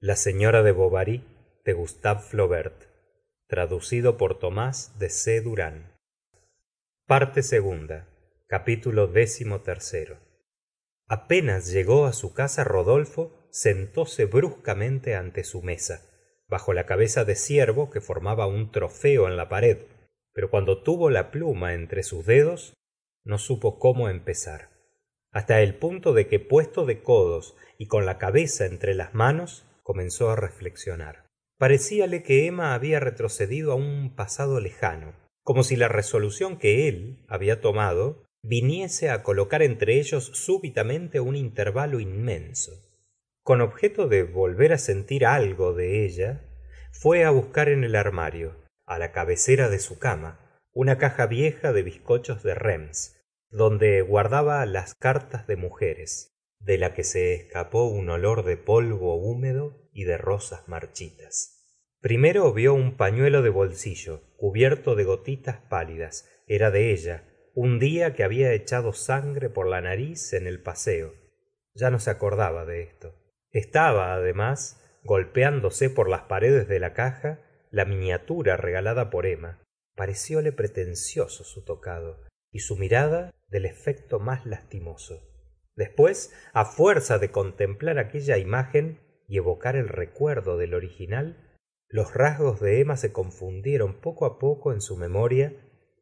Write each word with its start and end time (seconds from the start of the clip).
la 0.00 0.16
señora 0.16 0.62
de 0.64 0.72
bovary 0.72 1.24
flaubert 1.64 1.72
gustave 1.72 2.20
flaubert 2.20 2.84
traducido 3.46 4.16
por 4.16 4.40
tomás 4.40 4.98
de 4.98 5.08
c. 5.08 5.40
Apenas 11.06 11.66
llegó 11.68 12.06
á 12.06 12.12
su 12.12 12.34
casa 12.34 12.64
rodolfo 12.64 13.46
sentóse 13.52 14.24
bruscamente 14.24 15.14
ante 15.14 15.44
su 15.44 15.62
mesa 15.62 16.10
bajo 16.48 16.72
la 16.72 16.86
cabeza 16.86 17.24
de 17.24 17.36
ciervo 17.36 17.88
que 17.88 18.00
formaba 18.00 18.48
un 18.48 18.72
trofeo 18.72 19.28
en 19.28 19.36
la 19.36 19.48
pared 19.48 19.78
pero 20.32 20.50
cuando 20.50 20.82
tuvo 20.82 21.08
la 21.08 21.30
pluma 21.30 21.74
entre 21.74 22.02
sus 22.02 22.26
dedos 22.26 22.74
no 23.22 23.38
supo 23.38 23.78
cómo 23.78 24.08
empezar 24.08 24.75
hasta 25.36 25.60
el 25.60 25.74
punto 25.74 26.14
de 26.14 26.28
que 26.28 26.40
puesto 26.40 26.86
de 26.86 27.02
codos 27.02 27.56
y 27.76 27.88
con 27.88 28.06
la 28.06 28.16
cabeza 28.16 28.64
entre 28.64 28.94
las 28.94 29.12
manos 29.12 29.66
comenzó 29.82 30.30
á 30.30 30.36
reflexionar. 30.36 31.26
Parecíale 31.58 32.22
que 32.22 32.46
emma 32.46 32.72
había 32.72 33.00
retrocedido 33.00 33.72
á 33.72 33.74
un 33.74 34.16
pasado 34.16 34.60
lejano 34.60 35.12
como 35.44 35.62
si 35.62 35.76
la 35.76 35.88
resolución 35.88 36.56
que 36.56 36.88
él 36.88 37.22
había 37.28 37.60
tomado 37.60 38.24
viniese 38.42 39.10
á 39.10 39.22
colocar 39.22 39.62
entre 39.62 40.00
ellos 40.00 40.24
súbitamente 40.32 41.20
un 41.20 41.36
intervalo 41.36 42.00
inmenso. 42.00 42.72
Con 43.44 43.60
objeto 43.60 44.08
de 44.08 44.22
volver 44.22 44.72
á 44.72 44.78
sentir 44.78 45.26
algo 45.26 45.74
de 45.74 46.06
ella 46.06 46.40
fue 46.92 47.24
á 47.24 47.30
buscar 47.30 47.68
en 47.68 47.84
el 47.84 47.94
armario 47.94 48.56
á 48.86 48.98
la 48.98 49.12
cabecera 49.12 49.68
de 49.68 49.80
su 49.80 49.98
cama 49.98 50.40
una 50.72 50.96
caja 50.96 51.26
vieja 51.26 51.74
de 51.74 51.82
bizcochos 51.82 52.42
de 52.42 52.54
reims 52.54 53.15
donde 53.50 54.02
guardaba 54.02 54.64
las 54.66 54.94
cartas 54.94 55.46
de 55.46 55.56
mujeres 55.56 56.36
de 56.60 56.78
la 56.78 56.94
que 56.94 57.04
se 57.04 57.34
escapó 57.34 57.84
un 57.84 58.10
olor 58.10 58.44
de 58.44 58.56
polvo 58.56 59.14
húmedo 59.16 59.88
y 59.92 60.04
de 60.04 60.18
rosas 60.18 60.68
marchitas. 60.68 61.56
Primero 62.00 62.52
vio 62.52 62.74
un 62.74 62.96
pañuelo 62.96 63.42
de 63.42 63.50
bolsillo 63.50 64.22
cubierto 64.36 64.94
de 64.94 65.04
gotitas 65.04 65.58
pálidas. 65.68 66.28
Era 66.46 66.70
de 66.70 66.92
ella 66.92 67.24
un 67.54 67.78
día 67.78 68.14
que 68.14 68.22
había 68.22 68.52
echado 68.52 68.92
sangre 68.92 69.48
por 69.48 69.66
la 69.66 69.80
nariz 69.80 70.32
en 70.32 70.46
el 70.46 70.62
paseo. 70.62 71.14
Ya 71.74 71.90
no 71.90 71.98
se 71.98 72.10
acordaba 72.10 72.64
de 72.64 72.82
esto. 72.82 73.14
Estaba 73.50 74.14
además 74.14 74.82
golpeándose 75.04 75.88
por 75.88 76.08
las 76.08 76.22
paredes 76.22 76.68
de 76.68 76.80
la 76.80 76.92
caja 76.92 77.40
la 77.70 77.84
miniatura 77.84 78.56
regalada 78.56 79.08
por 79.08 79.26
emma. 79.26 79.62
Parecióle 79.94 80.52
pretencioso 80.52 81.44
su 81.44 81.64
tocado 81.64 82.26
y 82.50 82.60
su 82.60 82.76
mirada 82.76 83.32
del 83.48 83.66
efecto 83.66 84.18
más 84.18 84.46
lastimoso. 84.46 85.22
Después 85.74 86.32
á 86.52 86.64
fuerza 86.64 87.18
de 87.18 87.30
contemplar 87.30 87.98
aquella 87.98 88.38
imagen 88.38 89.00
y 89.28 89.38
evocar 89.38 89.76
el 89.76 89.88
recuerdo 89.88 90.56
del 90.56 90.74
original 90.74 91.42
los 91.88 92.14
rasgos 92.14 92.60
de 92.60 92.80
emma 92.80 92.96
se 92.96 93.12
confundieron 93.12 94.00
poco 94.00 94.26
á 94.26 94.38
poco 94.38 94.72
en 94.72 94.80
su 94.80 94.96
memoria 94.96 95.54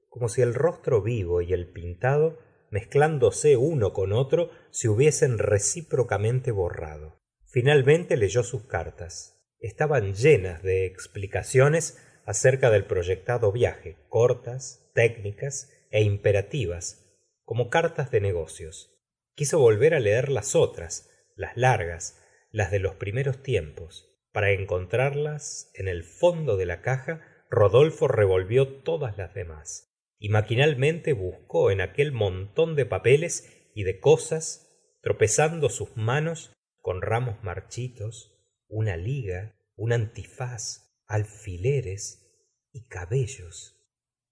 como 0.08 0.28
si 0.28 0.42
el 0.42 0.54
rostro 0.54 1.02
vivo 1.02 1.42
y 1.42 1.52
el 1.52 1.72
pintado 1.72 2.38
mezclándose 2.70 3.56
uno 3.56 3.92
con 3.92 4.12
otro 4.12 4.50
se 4.70 4.88
hubiesen 4.88 5.38
recíprocamente 5.38 6.52
borrado. 6.52 7.20
Finalmente 7.46 8.16
leyó 8.16 8.42
sus 8.42 8.64
cartas. 8.64 9.44
Estaban 9.60 10.14
llenas 10.14 10.62
de 10.62 10.86
explicaciones 10.86 11.98
acerca 12.26 12.70
del 12.70 12.86
proyectado 12.86 13.52
viaje 13.52 13.96
cortas 14.08 14.90
técnicas 14.94 15.70
é 15.90 16.02
imperativas 16.02 17.03
como 17.44 17.70
cartas 17.70 18.10
de 18.10 18.20
negocios. 18.20 18.90
Quiso 19.34 19.58
volver 19.58 19.94
á 19.94 20.00
leer 20.00 20.28
las 20.28 20.54
otras 20.54 21.10
las 21.36 21.56
largas 21.56 22.20
las 22.50 22.70
de 22.70 22.78
los 22.78 22.94
primeros 22.94 23.42
tiempos. 23.42 24.10
Para 24.32 24.52
encontrarlas 24.52 25.70
en 25.74 25.88
el 25.88 26.04
fondo 26.04 26.56
de 26.56 26.66
la 26.66 26.82
caja 26.82 27.20
rodolfo 27.50 28.08
revolvió 28.08 28.68
todas 28.82 29.16
las 29.18 29.34
demás 29.34 29.94
y 30.18 30.28
maquinalmente 30.28 31.12
buscó 31.12 31.70
en 31.70 31.80
aquel 31.80 32.12
montón 32.12 32.76
de 32.76 32.86
papeles 32.86 33.70
y 33.74 33.84
de 33.84 34.00
cosas 34.00 34.70
tropezando 35.02 35.68
sus 35.68 35.96
manos 35.96 36.52
con 36.80 37.02
ramos 37.02 37.42
marchitos 37.42 38.32
una 38.68 38.96
liga 38.96 39.54
un 39.76 39.92
antifaz 39.92 40.94
alfileres 41.06 42.26
y 42.72 42.86
cabellos 42.88 43.76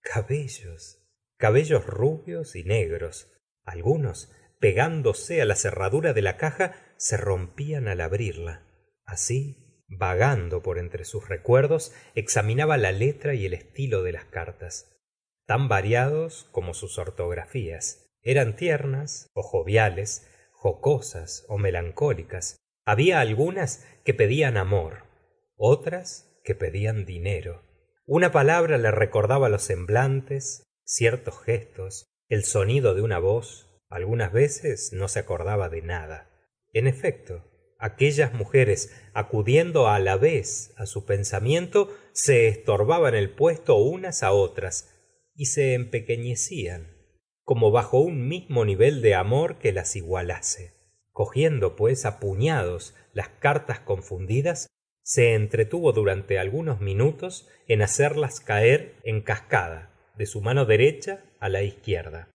cabellos 0.00 1.01
cabellos 1.42 1.84
rubios 1.84 2.54
y 2.54 2.62
negros. 2.62 3.32
Algunos 3.64 4.30
pegándose 4.60 5.42
á 5.42 5.44
la 5.44 5.56
cerradura 5.56 6.12
de 6.12 6.22
la 6.22 6.36
caja 6.36 6.76
se 6.96 7.16
rompían 7.16 7.88
al 7.88 8.00
abrirla. 8.00 8.62
Así 9.04 9.82
vagando 9.88 10.62
por 10.62 10.78
entre 10.78 11.04
sus 11.04 11.28
recuerdos 11.28 11.92
examinaba 12.14 12.76
la 12.76 12.92
letra 12.92 13.34
y 13.34 13.44
el 13.44 13.54
estilo 13.54 14.04
de 14.04 14.12
las 14.12 14.26
cartas. 14.26 14.96
Tan 15.44 15.66
variados 15.66 16.48
como 16.52 16.74
sus 16.74 16.96
ortografías. 16.96 18.14
Eran 18.22 18.54
tiernas 18.54 19.26
ó 19.34 19.42
joviales 19.42 20.30
jocosas 20.52 21.44
ó 21.48 21.58
melancólicas. 21.58 22.58
Había 22.86 23.18
algunas 23.18 23.84
que 24.04 24.14
pedían 24.14 24.56
amor 24.56 25.08
otras 25.56 26.40
que 26.44 26.54
pedían 26.54 27.04
dinero. 27.04 27.64
Una 28.06 28.30
palabra 28.30 28.78
le 28.78 28.92
recordaba 28.92 29.48
los 29.48 29.62
semblantes 29.62 30.62
ciertos 30.92 31.38
gestos 31.38 32.04
el 32.28 32.44
sonido 32.44 32.94
de 32.94 33.00
una 33.00 33.18
voz 33.18 33.80
algunas 33.88 34.30
veces 34.30 34.90
no 34.92 35.08
se 35.08 35.20
acordaba 35.20 35.70
de 35.70 35.80
nada. 35.80 36.30
En 36.74 36.86
efecto 36.86 37.48
aquellas 37.78 38.34
mujeres 38.34 38.94
acudiendo 39.14 39.88
á 39.88 39.98
la 40.00 40.16
vez 40.16 40.74
á 40.76 40.84
su 40.84 41.06
pensamiento 41.06 41.88
se 42.12 42.46
estorbaban 42.48 43.14
el 43.14 43.30
puesto 43.30 43.76
unas 43.76 44.22
á 44.22 44.32
otras 44.32 44.90
y 45.34 45.46
se 45.46 45.72
empequeñecían 45.72 46.94
como 47.42 47.70
bajo 47.70 47.98
un 47.98 48.28
mismo 48.28 48.66
nivel 48.66 49.00
de 49.00 49.14
amor 49.14 49.58
que 49.58 49.72
las 49.72 49.96
igualase. 49.96 50.74
Cogiendo 51.10 51.74
pues 51.74 52.04
á 52.04 52.20
puñados 52.20 52.94
las 53.14 53.30
cartas 53.30 53.80
confundidas 53.80 54.66
se 55.02 55.32
entretuvo 55.32 55.92
durante 55.92 56.38
algunos 56.38 56.82
minutos 56.82 57.48
en 57.66 57.80
hacerlas 57.80 58.40
caer 58.40 59.00
en 59.04 59.22
cascada 59.22 59.91
de 60.16 60.26
su 60.26 60.40
mano 60.40 60.64
derecha 60.64 61.24
á 61.40 61.48
la 61.48 61.62
izquierda. 61.62 62.30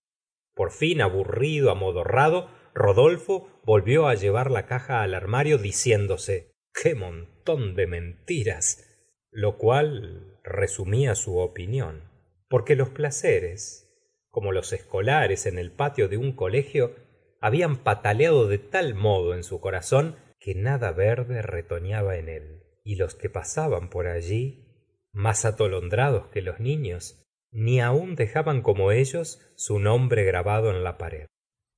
Por 0.54 0.70
fin 0.72 1.00
aburrido 1.00 1.70
amodorrado 1.70 2.50
rodolfo 2.74 3.48
volvió 3.64 4.08
á 4.08 4.14
llevar 4.14 4.50
la 4.50 4.66
caja 4.66 5.02
al 5.02 5.14
armario 5.14 5.58
diciéndose 5.58 6.52
qué 6.72 6.94
montón 6.94 7.74
de 7.74 7.86
mentiras 7.86 8.84
lo 9.30 9.58
cual 9.58 10.38
resumía 10.42 11.14
su 11.14 11.38
opinión. 11.38 12.10
Porque 12.48 12.76
los 12.76 12.88
placeres 12.90 13.84
como 14.30 14.52
los 14.52 14.72
escolares 14.72 15.46
en 15.46 15.58
el 15.58 15.72
patio 15.72 16.08
de 16.08 16.16
un 16.16 16.32
colegio 16.32 16.94
habían 17.40 17.82
pataleado 17.82 18.46
de 18.46 18.58
tal 18.58 18.94
modo 18.94 19.34
en 19.34 19.42
su 19.42 19.60
corazón 19.60 20.16
que 20.38 20.54
nada 20.54 20.92
verde 20.92 21.42
retoñaba 21.42 22.16
en 22.16 22.28
él. 22.28 22.62
Y 22.84 22.96
los 22.96 23.14
que 23.14 23.30
pasaban 23.30 23.90
por 23.90 24.06
allí 24.06 24.64
más 25.12 25.44
atolondrados 25.44 26.28
que 26.28 26.42
los 26.42 26.60
niños 26.60 27.27
ni 27.50 27.80
aun 27.80 28.14
dejaban 28.14 28.62
como 28.62 28.92
ellos 28.92 29.40
su 29.56 29.78
nombre 29.78 30.24
grabado 30.24 30.70
en 30.70 30.84
la 30.84 30.98
pared. 30.98 31.26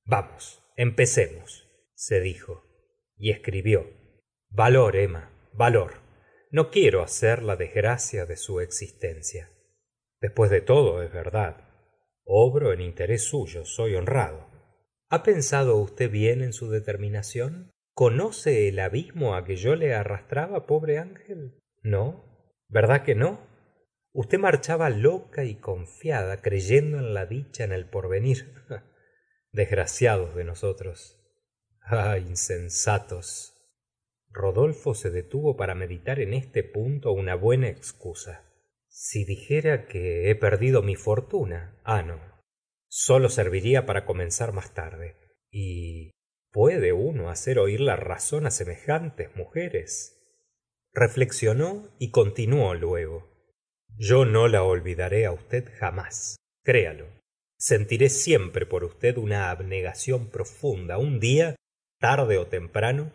Vamos 0.05 0.63
empecemos 0.75 1.67
se 1.93 2.19
dijo 2.19 2.63
y 3.17 3.31
escribió. 3.31 3.87
Valor 4.49 4.95
emma 4.95 5.31
valor. 5.53 6.01
No 6.49 6.69
quiero 6.69 7.01
hacer 7.01 7.43
la 7.43 7.55
desgracia 7.55 8.25
de 8.25 8.35
su 8.35 8.59
existencia. 8.59 9.51
Después 10.19 10.49
de 10.49 10.61
todo 10.61 11.01
es 11.03 11.11
verdad. 11.11 11.67
Obro 12.23 12.73
en 12.73 12.81
interés 12.81 13.23
suyo 13.23 13.65
soy 13.65 13.95
honrado. 13.95 14.47
Ha 15.09 15.23
pensado 15.23 15.77
usted 15.77 16.09
bien 16.09 16.41
en 16.41 16.53
su 16.53 16.69
determinación 16.69 17.71
conoce 17.93 18.69
el 18.69 18.79
abismo 18.79 19.35
á 19.35 19.43
que 19.43 19.57
yo 19.57 19.75
le 19.75 19.93
arrastraba 19.93 20.65
pobre 20.65 20.97
ángel 20.97 21.59
no 21.83 22.23
verdad 22.69 23.03
que 23.03 23.15
no 23.15 23.41
usted 24.13 24.39
marchaba 24.39 24.89
loca 24.89 25.43
y 25.43 25.55
confiada 25.55 26.41
creyendo 26.41 26.97
en 26.99 27.13
la 27.13 27.25
dicha 27.25 27.63
en 27.63 27.71
el 27.71 27.89
porvenir. 27.89 28.53
Desgraciados 29.51 30.35
de 30.35 30.43
nosotros. 30.43 31.17
Ah 31.81 32.17
insensatos. 32.17 33.57
Rodolfo 34.29 34.95
se 34.95 35.09
detuvo 35.09 35.57
para 35.57 35.75
meditar 35.75 36.19
en 36.19 36.33
este 36.33 36.63
punto 36.63 37.11
una 37.11 37.35
buena 37.35 37.67
excusa. 37.67 38.47
Si 38.87 39.25
dijera 39.25 39.87
que 39.87 40.29
he 40.29 40.35
perdido 40.35 40.81
mi 40.81 40.95
fortuna 40.95 41.81
ah 41.83 42.01
no. 42.01 42.19
Sólo 42.87 43.29
serviría 43.29 43.85
para 43.85 44.05
comenzar 44.05 44.53
más 44.53 44.73
tarde. 44.73 45.15
Y 45.49 46.11
puede 46.51 46.93
uno 46.93 47.29
hacer 47.29 47.59
oír 47.59 47.81
la 47.81 47.95
razón 47.95 48.45
á 48.45 48.51
semejantes 48.51 49.35
mujeres. 49.35 50.17
Reflexionó 50.93 51.95
y 51.99 52.11
continuó 52.11 52.73
luego 52.73 53.30
yo 53.97 54.25
no 54.25 54.47
la 54.47 54.63
olvidaré 54.63 55.25
á 55.25 55.31
usted 55.31 55.69
jamás 55.77 56.37
créalo. 56.63 57.07
Sentiré 57.57 58.09
siempre 58.09 58.65
por 58.65 58.83
usted 58.83 59.17
una 59.17 59.51
abnegación 59.51 60.29
profunda. 60.29 60.97
Un 60.97 61.19
día 61.19 61.55
tarde 61.99 62.37
ó 62.37 62.47
temprano 62.47 63.11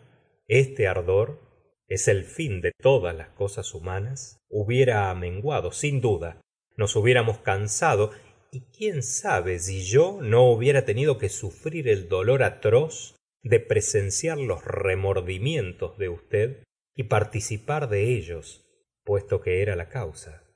este 0.47 0.87
ardor 0.87 1.41
es 1.87 2.07
el 2.07 2.23
fin 2.23 2.61
de 2.61 2.71
todas 2.81 3.15
las 3.15 3.29
cosas 3.29 3.73
humanas. 3.73 4.37
Hubiera 4.49 5.09
amenguado 5.09 5.71
sin 5.71 5.99
duda. 5.99 6.41
Nos 6.77 6.95
hubiéramos 6.95 7.39
cansado. 7.39 8.11
Y 8.51 8.61
quién 8.71 9.03
sabe 9.03 9.59
si 9.59 9.83
yo 9.83 10.19
no 10.21 10.49
hubiera 10.49 10.85
tenido 10.85 11.17
que 11.17 11.27
sufrir 11.27 11.89
el 11.89 12.07
dolor 12.07 12.43
atroz 12.43 13.15
de 13.43 13.59
presenciar 13.59 14.37
los 14.37 14.63
remordimientos 14.63 15.97
de 15.97 16.07
usted 16.07 16.63
y 16.95 17.03
participar 17.03 17.89
de 17.89 18.15
ellos 18.15 18.63
puesto 19.03 19.41
que 19.41 19.61
era 19.61 19.75
la 19.75 19.89
causa 19.89 20.46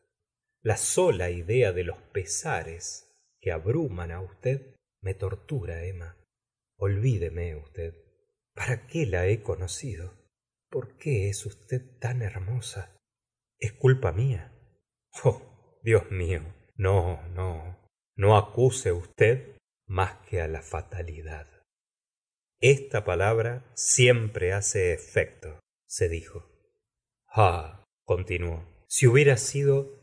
la 0.63 0.77
sola 0.77 1.29
idea 1.31 1.71
de 1.71 1.83
los 1.83 1.97
pesares 2.13 3.11
que 3.39 3.51
abruman 3.51 4.11
á 4.11 4.21
usted 4.21 4.75
me 5.01 5.13
tortura 5.15 5.83
emma. 5.85 6.17
Olvídeme 6.77 7.55
usted. 7.55 7.95
Para 8.53 8.85
qué 8.85 9.05
la 9.05 9.27
he 9.27 9.41
conocido 9.41 10.13
por 10.69 10.97
qué 10.97 11.29
es 11.29 11.45
usted 11.45 11.81
tan 11.99 12.21
hermosa 12.21 12.97
es 13.59 13.73
culpa 13.73 14.11
mía 14.11 14.51
oh 15.23 15.79
dios 15.83 16.09
mío. 16.11 16.41
No 16.75 17.27
no. 17.29 17.77
No 18.15 18.37
acuse 18.37 18.91
usted 18.91 19.57
más 19.87 20.17
que 20.27 20.41
á 20.41 20.47
la 20.47 20.61
fatalidad. 20.61 21.47
Esta 22.59 23.03
palabra 23.03 23.71
siempre 23.75 24.53
hace 24.53 24.93
efecto 24.93 25.59
se 25.87 26.07
dijo. 26.07 26.45
Ah 27.27 27.83
continuó. 28.05 28.85
Si 28.87 29.07
hubiera 29.07 29.37
sido 29.37 30.00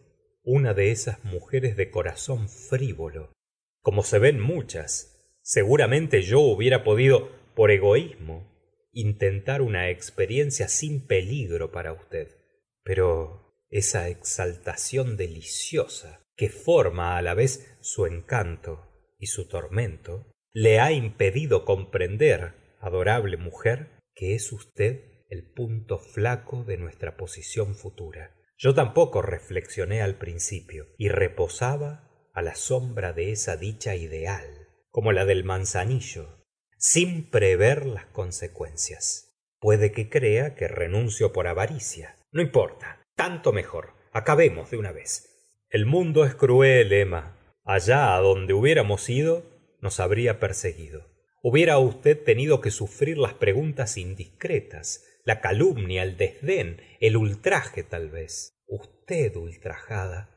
una 0.51 0.73
de 0.73 0.91
esas 0.93 1.23
mujeres 1.25 1.77
de 1.77 1.91
corazón 1.91 2.49
frivolo 2.49 3.35
como 3.83 4.03
se 4.03 4.19
ven 4.19 4.41
muchas 4.41 5.37
seguramente 5.43 6.23
yo 6.23 6.41
hubiera 6.41 6.85
podido 6.85 7.31
por 7.55 7.71
egoísmo 7.71 8.51
intentar 8.93 9.61
una 9.61 9.91
experiencia 9.91 10.69
sin 10.69 11.07
peligro 11.07 11.71
para 11.71 11.93
usted. 11.93 12.35
Pero 12.83 13.59
esa 13.69 14.09
exaltación 14.09 15.19
deliciosa 15.19 16.25
que 16.35 16.49
forma 16.49 17.19
á 17.19 17.23
la 17.23 17.35
vez 17.35 17.77
su 17.83 18.07
encanto 18.07 18.91
y 19.19 19.27
su 19.27 19.49
tormento 19.49 20.33
le 20.53 20.81
ha 20.81 20.93
impedido 20.93 21.67
comprender 21.67 22.55
adorable 22.81 23.37
mujer 23.37 24.01
que 24.15 24.35
es 24.35 24.51
usted 24.51 25.05
el 25.29 25.53
punto 25.53 25.99
flaco 25.99 26.65
de 26.65 26.79
nuestra 26.79 27.19
posición 27.19 27.75
futura 27.75 28.35
yo 28.59 28.75
tampoco 28.75 29.23
reflexioné 29.23 30.03
al 30.03 30.17
principio 30.17 30.89
y 30.99 31.09
reposaba 31.09 32.31
á 32.35 32.43
la 32.43 32.57
sombra 32.57 33.13
de 33.13 33.31
esa 33.31 33.57
dicha 33.57 33.95
ideal 33.95 34.69
como 34.91 35.13
la 35.13 35.25
del 35.25 35.45
manzanillo 35.45 36.45
sin 36.77 37.29
prever 37.31 37.87
las 37.87 38.07
consecuencias. 38.07 39.37
Puede 39.61 39.91
que 39.93 40.09
crea 40.09 40.55
que 40.55 40.69
renuncio 40.69 41.33
por 41.33 41.47
avaricia. 41.47 42.19
No 42.31 42.43
importa 42.43 43.05
tanto 43.17 43.53
mejor. 43.53 43.95
Acabemos 44.13 44.71
de 44.71 44.77
una 44.77 44.93
vez. 44.93 45.55
El 45.71 45.87
mundo 45.87 46.25
es 46.25 46.35
cruel 46.35 46.93
emma. 46.93 47.37
Allá 47.65 48.15
adonde 48.15 48.55
hubiéramos 48.55 49.09
ido 49.09 49.45
nos 49.81 50.01
habría 50.01 50.41
perseguido. 50.41 51.07
Hubiera 51.43 51.79
usted 51.79 52.23
tenido 52.23 52.61
que 52.61 52.71
sufrir 52.71 53.19
las 53.19 53.35
preguntas 53.35 53.97
indiscretas 53.97 55.05
la 55.25 55.41
calumnia 55.41 56.03
el 56.03 56.17
desdén 56.17 56.81
el 57.01 57.17
ultraje 57.17 57.83
tal 57.83 58.11
vez. 58.11 58.53
Usted 58.67 59.37
ultrajada. 59.37 60.31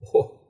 Oh 0.00 0.42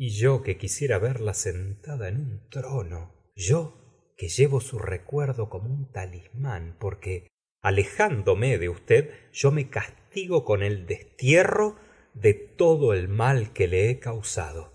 y 0.00 0.10
yo 0.10 0.44
que 0.44 0.56
quisiera 0.56 1.00
verla 1.00 1.34
sentada 1.34 2.08
en 2.08 2.20
un 2.20 2.48
trono. 2.50 3.32
Yo 3.34 4.14
que 4.16 4.28
llevo 4.28 4.60
su 4.60 4.78
recuerdo 4.78 5.50
como 5.50 5.68
un 5.74 5.90
talismán 5.90 6.76
porque 6.78 7.26
alejándome 7.60 8.58
de 8.58 8.68
usted 8.68 9.12
yo 9.32 9.50
me 9.50 9.68
castigo 9.68 10.44
con 10.44 10.62
el 10.62 10.86
destierro 10.86 11.76
de 12.14 12.32
todo 12.32 12.94
el 12.94 13.08
mal 13.08 13.52
que 13.52 13.66
le 13.66 13.90
he 13.90 13.98
causado. 13.98 14.72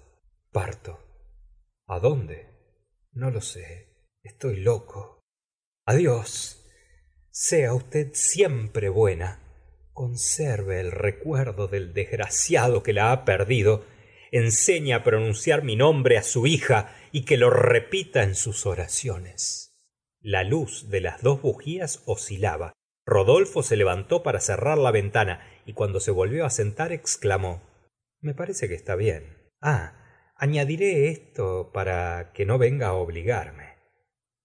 Parto. 0.52 1.00
A 1.88 2.00
dónde 2.00 2.50
no 3.14 3.32
lo 3.32 3.40
sé. 3.40 3.96
Estoy 4.24 4.58
loco. 4.58 5.22
Adiós 5.86 6.63
sea 7.34 7.74
usted 7.74 8.12
siempre 8.14 8.90
buena. 8.90 9.40
Conserve 9.92 10.80
el 10.80 10.92
recuerdo 10.92 11.68
del 11.68 11.92
desgraciado 11.92 12.84
que 12.84 12.94
la 12.94 13.12
ha 13.12 13.26
perdido. 13.26 13.86
Enseñe 14.32 14.94
á 14.94 15.04
pronunciar 15.04 15.64
mi 15.64 15.76
nombre 15.76 16.18
á 16.18 16.24
su 16.24 16.46
hija 16.46 16.96
y 17.12 17.26
que 17.26 17.38
lo 17.38 17.50
repita 17.50 18.22
en 18.22 18.36
sus 18.36 18.68
oraciones. 18.68 19.74
La 20.22 20.44
luz 20.44 20.90
de 20.90 21.02
las 21.02 21.24
dos 21.24 21.42
bujías 21.42 22.04
oscilaba. 22.06 22.74
Rodolfo 23.04 23.64
se 23.64 23.78
levantó 23.78 24.22
para 24.22 24.40
cerrar 24.40 24.78
la 24.78 24.92
ventana 24.92 25.42
y 25.66 25.74
cuando 25.74 26.00
se 26.00 26.12
volvió 26.12 26.46
á 26.46 26.52
sentar 26.52 26.92
exclamó 26.92 27.64
me 28.22 28.34
parece 28.34 28.70
que 28.70 28.76
está 28.76 28.96
bien. 28.96 29.52
Ah 29.60 30.00
añadiré 30.36 31.10
esto 31.10 31.72
para 31.74 32.32
que 32.34 32.46
no 32.46 32.58
venga 32.58 32.90
á 32.90 32.94
obligarme 32.94 33.73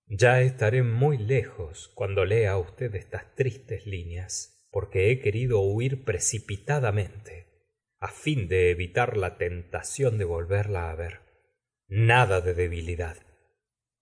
ya 0.09 0.41
estaré 0.41 0.83
muy 0.83 1.19
lejos 1.19 1.89
cuando 1.95 2.25
lea 2.25 2.57
usted 2.57 2.95
estas 2.95 3.35
tristes 3.35 3.87
líneas 3.87 4.67
porque 4.71 5.11
he 5.11 5.21
querido 5.21 5.61
huir 5.61 6.05
precipitadamente 6.05 7.47
á 8.01 8.09
fin 8.09 8.49
de 8.49 8.71
evitar 8.71 9.17
la 9.17 9.37
tentación 9.39 10.19
de 10.19 10.25
volverla 10.25 10.91
á 10.91 10.95
ver. 10.95 11.21
Nada 11.89 12.41
de 12.41 12.55
debilidad. 12.55 13.17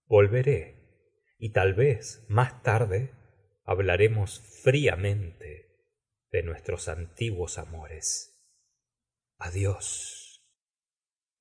Volveré 0.06 0.74
y 1.38 1.52
tal 1.52 1.74
vez 1.74 2.24
más 2.28 2.62
tarde 2.62 3.12
hablaremos 3.64 4.40
fríamente 4.62 5.66
de 6.30 6.42
nuestros 6.42 6.88
antiguos 6.88 7.58
amores. 7.58 8.36
Adiós. 9.38 10.42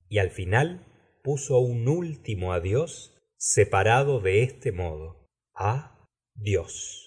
Y 0.08 0.18
al 0.18 0.30
final 0.30 0.86
puso 1.22 1.58
un 1.58 1.88
último 1.88 2.52
adiós 2.52 3.15
separado 3.36 4.20
de 4.20 4.42
este 4.42 4.72
modo 4.72 5.28
a 5.54 6.08
dios 6.34 7.02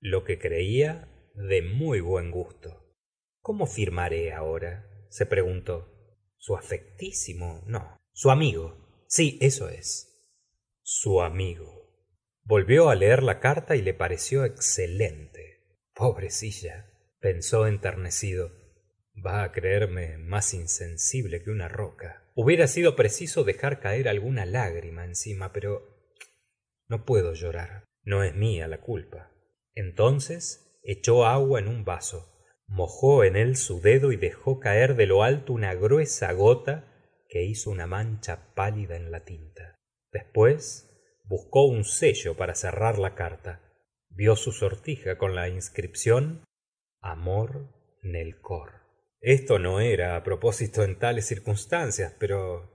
lo 0.00 0.24
que 0.24 0.38
creía 0.38 1.08
de 1.34 1.62
muy 1.62 2.00
buen 2.00 2.30
gusto. 2.30 2.94
Cómo 3.40 3.66
firmaré 3.66 4.32
ahora 4.32 4.86
se 5.10 5.26
preguntó. 5.26 5.86
Su 6.36 6.56
afectísimo 6.56 7.62
no 7.66 8.00
su 8.12 8.30
amigo. 8.30 8.76
Sí 9.08 9.38
eso 9.40 9.70
es. 9.70 10.36
Su 10.82 11.22
amigo. 11.22 11.88
Volvió 12.42 12.90
á 12.90 12.94
leer 12.94 13.22
la 13.22 13.40
carta 13.40 13.74
y 13.74 13.80
le 13.80 13.94
pareció 13.94 14.44
excelente. 14.44 15.78
Pobrecilla 15.94 16.92
pensó 17.18 17.66
enternecido 17.66 18.52
va 19.14 19.42
á 19.42 19.52
creerme 19.52 20.18
más 20.18 20.54
insensible 20.54 21.42
que 21.42 21.50
una 21.50 21.68
roca. 21.68 22.30
Hubiera 22.34 22.66
sido 22.66 22.96
preciso 22.96 23.44
dejar 23.44 23.80
caer 23.80 24.08
alguna 24.08 24.46
lágrima 24.46 25.04
encima 25.04 25.52
pero 25.52 25.82
no 26.88 27.04
puedo 27.04 27.34
llorar. 27.34 27.84
No 28.02 28.22
es 28.22 28.34
mía 28.34 28.66
la 28.68 28.80
culpa. 28.80 29.30
Entonces 29.74 30.78
echó 30.82 31.26
agua 31.26 31.58
en 31.58 31.68
un 31.68 31.84
vaso 31.84 32.30
mojó 32.70 33.24
en 33.24 33.36
él 33.36 33.56
su 33.56 33.80
dedo 33.80 34.12
y 34.12 34.16
dejó 34.16 34.60
caer 34.60 34.94
de 34.94 35.06
lo 35.06 35.24
alto 35.24 35.52
una 35.52 35.74
gruesa 35.74 36.32
gota 36.32 36.86
que 37.28 37.42
hizo 37.42 37.70
una 37.70 37.86
mancha 37.86 38.54
pálida 38.54 38.96
en 38.96 39.10
la 39.10 39.24
tinta. 39.24 39.76
Después 40.12 40.88
buscó 41.24 41.64
un 41.64 41.84
sello 41.84 42.36
para 42.36 42.54
cerrar 42.54 42.98
la 42.98 43.14
carta. 43.14 43.60
Vió 44.08 44.36
su 44.36 44.52
sortija 44.52 45.18
con 45.18 45.34
la 45.34 45.48
inscripción 45.48 46.44
amor 47.00 47.74
nel 48.02 48.40
esto 49.20 49.58
no 49.58 49.80
era 49.80 50.16
á 50.16 50.24
propósito 50.24 50.82
en 50.82 50.98
tales 50.98 51.26
circunstancias 51.26 52.14
pero 52.18 52.74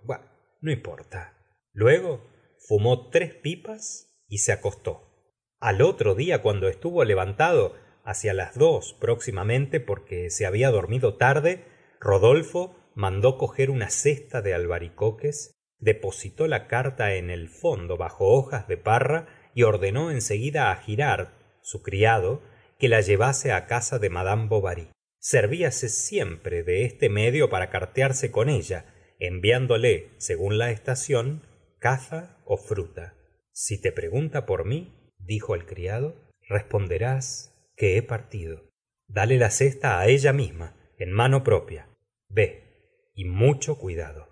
no 0.62 0.72
importa. 0.72 1.34
Luego 1.74 2.26
fumó 2.60 3.10
tres 3.10 3.34
pipas 3.34 4.16
y 4.28 4.40
se 4.40 4.52
acostó. 4.52 5.12
Al 5.60 5.82
otro 5.82 6.14
día 6.14 6.42
cuando 6.42 6.68
estuvo 6.68 7.04
levantado 7.04 7.76
hacia 8.04 8.34
las 8.34 8.58
dos 8.58 8.96
próximamente 9.00 9.80
porque 9.80 10.30
se 10.30 10.46
había 10.46 10.70
dormido 10.70 11.16
tarde 11.16 11.66
rodolfo 12.00 12.78
mandó 12.94 13.38
coger 13.38 13.72
una 13.72 13.90
cesta 13.90 14.42
de 14.44 14.54
albaricoques 14.54 15.52
depositó 15.80 16.48
la 16.48 16.68
carta 16.68 17.16
en 17.16 17.32
el 17.32 17.50
fondo 17.50 17.98
bajo 17.98 18.28
hojas 18.28 18.68
de 18.68 18.78
parra 18.78 19.28
y 19.56 19.64
ordenó 19.64 20.12
en 20.12 20.22
seguida 20.22 20.72
á 20.72 20.76
girard 20.78 21.30
su 21.62 21.82
criado 21.82 22.44
que 22.78 22.88
la 22.88 23.02
llevase 23.02 23.52
á 23.52 23.66
casa 23.66 23.98
de 23.98 24.10
madame 24.10 24.48
bovary 24.48 24.95
servíase 25.26 25.90
siempre 25.90 26.62
de 26.62 26.86
este 26.86 27.10
medio 27.10 27.50
para 27.50 27.72
cartearse 27.72 28.30
con 28.30 28.48
ella 28.48 28.94
enviándole 29.18 30.12
según 30.18 30.60
la 30.60 30.70
estación 30.70 31.42
caza 31.80 32.44
ó 32.46 32.58
fruta. 32.58 33.16
Si 33.52 33.82
te 33.82 33.92
pregunta 33.92 34.46
por 34.46 34.66
mí 34.66 35.12
dijo 35.18 35.56
el 35.56 35.66
criado 35.66 36.30
responderás 36.48 37.72
que 37.76 37.98
he 37.98 38.04
partido. 38.04 38.70
Dale 39.08 39.40
la 39.40 39.50
cesta 39.50 40.00
á 40.00 40.08
ella 40.08 40.32
misma 40.32 40.78
en 41.00 41.12
mano 41.12 41.44
propia. 41.44 41.90
Vé 42.30 43.10
y 43.16 43.26
mucho 43.26 43.80
cuidado. 43.80 44.30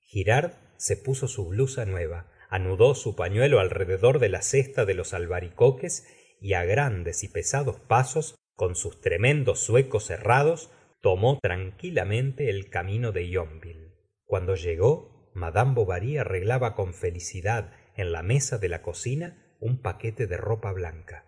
Girard 0.00 0.54
se 0.76 0.96
puso 0.96 1.28
su 1.28 1.46
blusa 1.46 1.84
nueva 1.84 2.32
anudó 2.48 2.96
su 2.96 3.14
pañuelo 3.14 3.60
alrededor 3.60 4.18
de 4.18 4.28
la 4.28 4.42
cesta 4.42 4.84
de 4.84 4.94
los 4.94 5.14
albaricoques 5.14 6.04
y 6.40 6.54
á 6.54 6.64
grandes 6.64 7.22
y 7.22 7.28
pesados 7.28 7.78
pasos 7.78 8.34
con 8.60 8.76
sus 8.76 9.00
tremendos 9.00 9.64
zuecos 9.64 10.10
herrados 10.10 10.70
tomó 11.00 11.38
tranquilamente 11.40 12.50
el 12.50 12.68
camino 12.68 13.10
de 13.10 13.30
yonville. 13.30 13.94
Cuando 14.26 14.54
llegó 14.54 15.30
madame 15.32 15.72
bovary 15.72 16.18
arreglaba 16.18 16.74
con 16.74 16.92
felicidad 16.92 17.72
en 17.96 18.12
la 18.12 18.22
mesa 18.22 18.58
de 18.58 18.68
la 18.68 18.82
cocina 18.82 19.56
un 19.60 19.80
paquete 19.80 20.26
de 20.26 20.36
ropa 20.36 20.72
blanca. 20.72 21.24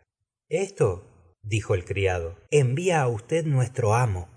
Esto 0.51 1.39
dijo 1.41 1.75
el 1.75 1.87
criado 1.87 2.37
envía 2.51 3.01
á 3.01 3.09
usted 3.09 3.47
nuestro 3.47 3.95
amo. 3.95 4.29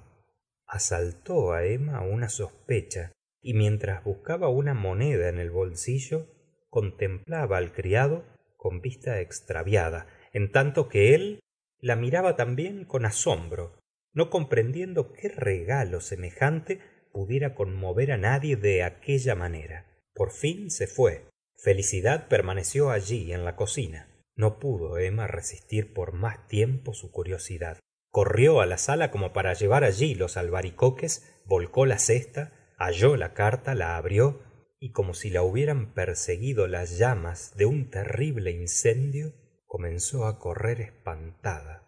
Asaltó 0.66 1.52
á 1.52 1.66
emma 1.66 2.00
una 2.00 2.30
sospecha 2.30 3.12
y 3.42 3.56
mientras 3.56 4.06
buscaba 4.06 4.48
una 4.48 4.74
moneda 4.74 5.28
en 5.28 5.40
el 5.40 5.52
bolsillo 5.52 6.28
contemplaba 6.70 7.58
al 7.58 7.74
criado 7.74 8.24
con 8.56 8.80
vista 8.80 9.20
extraviada 9.20 10.08
en 10.32 10.50
tanto 10.50 10.88
que 10.88 11.14
él 11.14 11.42
la 11.86 11.96
miraba 11.96 12.36
también 12.36 12.84
con 12.84 13.06
asombro 13.06 13.78
no 14.12 14.32
comprendiendo 14.32 15.14
qué 15.14 15.30
regalo 15.30 16.02
semejante 16.02 16.80
pudiera 17.12 17.54
conmover 17.54 18.12
á 18.12 18.18
nadie 18.18 18.56
de 18.56 18.82
aquella 18.82 19.36
manera. 19.36 19.86
Por 20.16 20.32
fin 20.32 20.72
se 20.72 20.88
fue 20.88 21.28
felicidad 21.64 22.28
permaneció 22.28 22.90
allí 22.90 23.32
en 23.34 23.46
la 23.46 23.56
cocina. 23.56 24.08
No 24.36 24.58
pudo 24.58 24.98
emma 24.98 25.28
resistir 25.28 25.94
por 25.94 26.14
más 26.14 26.48
tiempo 26.48 26.96
su 26.96 27.12
curiosidad. 27.12 27.78
Corrió 28.10 28.62
á 28.62 28.66
la 28.66 28.80
sala 28.80 29.12
como 29.12 29.32
para 29.32 29.54
llevar 29.54 29.84
allí 29.84 30.16
los 30.16 30.38
albaricoques 30.38 31.40
volcó 31.46 31.86
la 31.86 32.00
cesta 32.00 32.74
halló 32.80 33.16
la 33.16 33.36
carta 33.36 33.76
la 33.76 33.96
abrió 33.96 34.42
y 34.80 34.92
como 34.92 35.14
si 35.14 35.30
la 35.30 35.44
hubieran 35.44 35.94
perseguido 35.94 36.66
las 36.66 36.98
llamas 36.98 37.56
de 37.56 37.68
un 37.68 37.92
terrible 37.92 38.50
incendio 38.50 39.34
comenzó 39.76 40.26
á 40.26 40.40
correr 40.40 40.80
espantada. 40.80 41.84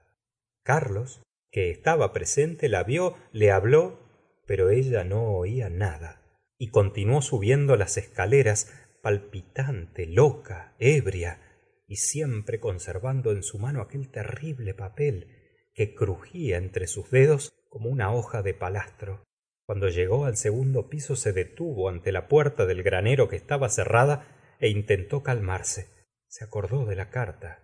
Carlos 0.62 1.22
que 1.50 1.72
estaba 1.72 2.12
presente 2.12 2.68
la 2.68 2.84
vio 2.84 3.16
le 3.32 3.50
habló 3.50 3.98
pero 4.46 4.70
ella 4.70 5.06
no 5.06 5.24
oía 5.38 5.70
nada 5.70 6.22
y 6.58 6.68
continuó 6.68 7.22
subiendo 7.22 7.78
las 7.78 7.96
escaleras 7.96 8.74
palpitante 9.02 10.06
loca 10.06 10.76
ébria 10.80 11.40
y 11.88 11.96
siempre 11.96 12.60
conservando 12.60 13.32
en 13.32 13.42
su 13.42 13.58
mano 13.58 13.80
aquel 13.80 14.12
terrible 14.12 14.74
papel 14.74 15.70
que 15.74 15.96
crugía 15.96 16.58
entre 16.58 16.88
sus 16.88 17.10
dedos 17.10 17.54
como 17.70 17.90
una 17.90 18.14
hoja 18.14 18.42
de 18.42 18.54
palastro. 18.54 19.24
Cuando 19.66 19.88
llegó 19.88 20.26
al 20.26 20.36
segundo 20.36 20.90
piso 20.90 21.16
se 21.16 21.32
detuvo 21.32 21.88
ante 21.88 22.12
la 22.12 22.28
puerta 22.28 22.66
del 22.66 22.84
granero 22.84 23.30
que 23.30 23.38
estaba 23.38 23.70
cerrada 23.70 24.28
é 24.60 24.68
intentó 24.68 25.24
calmarse. 25.24 25.88
Se 26.28 26.44
acordó 26.44 26.86
de 26.86 26.98
la 26.98 27.10
carta 27.10 27.64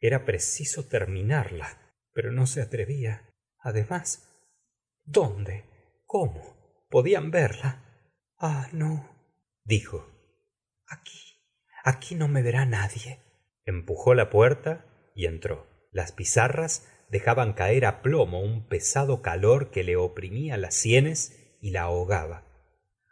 era 0.00 0.24
preciso 0.24 0.88
terminarla 0.88 1.80
pero 2.12 2.32
no 2.32 2.46
se 2.46 2.62
atrevía. 2.62 3.28
Además 3.58 4.28
dónde 5.04 5.64
cómo 6.06 6.86
podían 6.88 7.30
verla 7.30 7.84
ah 8.38 8.68
no 8.72 9.08
dijo. 9.64 10.06
Aquí 10.86 11.18
aquí 11.84 12.14
no 12.14 12.28
me 12.28 12.42
verá 12.42 12.66
nadie. 12.66 13.20
Empujó 13.64 14.14
la 14.14 14.30
puerta 14.30 14.84
y 15.14 15.26
entró. 15.26 15.66
Las 15.92 16.12
pizarras 16.12 16.88
dejaban 17.10 17.52
caer 17.52 17.84
á 17.84 18.02
plomo 18.02 18.40
un 18.40 18.68
pesado 18.68 19.22
calor 19.22 19.70
que 19.70 19.84
le 19.84 19.96
oprimía 19.96 20.56
las 20.56 20.74
sienes 20.74 21.56
y 21.60 21.70
la 21.70 21.82
ahogaba. 21.82 22.46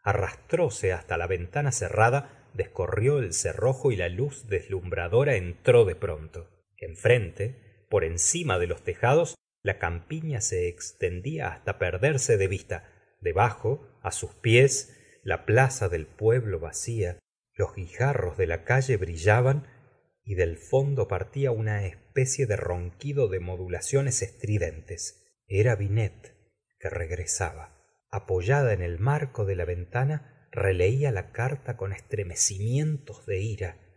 Arrastróse 0.03 0.93
hasta 0.93 1.19
la 1.19 1.27
ventana 1.27 1.73
cerrada 1.73 2.51
descorrió 2.55 3.19
el 3.19 3.35
cerrojo 3.35 3.93
y 3.93 3.97
la 3.97 4.09
luz 4.09 4.47
deslumbradora 4.49 5.37
entró 5.37 5.85
de 5.85 5.95
pronto 5.95 6.58
enfrente 6.79 7.85
por 7.89 8.05
encima 8.05 8.59
de 8.59 8.67
los 8.67 8.83
tejados 8.83 9.35
la 9.63 9.79
campiña 9.79 10.41
se 10.41 10.69
extendía 10.69 11.49
hasta 11.49 11.79
perderse 11.79 12.37
de 12.37 12.49
vista. 12.49 12.91
Debajo 13.21 13.87
á 14.03 14.13
sus 14.13 14.35
pies 14.35 14.95
la 15.23 15.45
plaza 15.45 15.89
del 15.89 16.07
pueblo 16.07 16.61
vacía 16.61 17.19
los 17.55 17.75
guijarros 17.75 18.37
de 18.39 18.47
la 18.47 18.65
calle 18.65 18.97
brillaban 18.97 19.67
y 20.25 20.37
del 20.37 20.57
fondo 20.57 21.09
partía 21.09 21.51
una 21.51 21.85
especie 21.87 22.47
de 22.47 22.57
ronquido 22.57 23.29
de 23.29 23.41
modulaciones 23.41 24.23
estridentes. 24.23 25.25
Era 25.49 25.75
binet 25.75 26.37
que 26.79 26.89
regresaba. 26.89 27.75
Apoyada 28.11 28.73
en 28.73 28.83
el 28.83 28.99
marco 28.99 29.45
de 29.45 29.57
la 29.57 29.65
ventana 29.65 30.49
releía 30.53 31.11
la 31.11 31.33
carta 31.33 31.77
con 31.77 31.93
estremecimientos 31.93 33.27
de 33.27 33.41
ira 33.41 33.88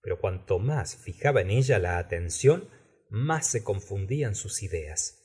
pero 0.00 0.20
cuanto 0.20 0.58
más 0.58 0.96
fijaba 0.96 1.40
en 1.40 1.50
ella 1.50 1.78
la 1.78 1.98
atención 1.98 2.68
más 3.10 3.46
se 3.46 3.64
confundían 3.64 4.34
sus 4.34 4.62
ideas. 4.62 5.18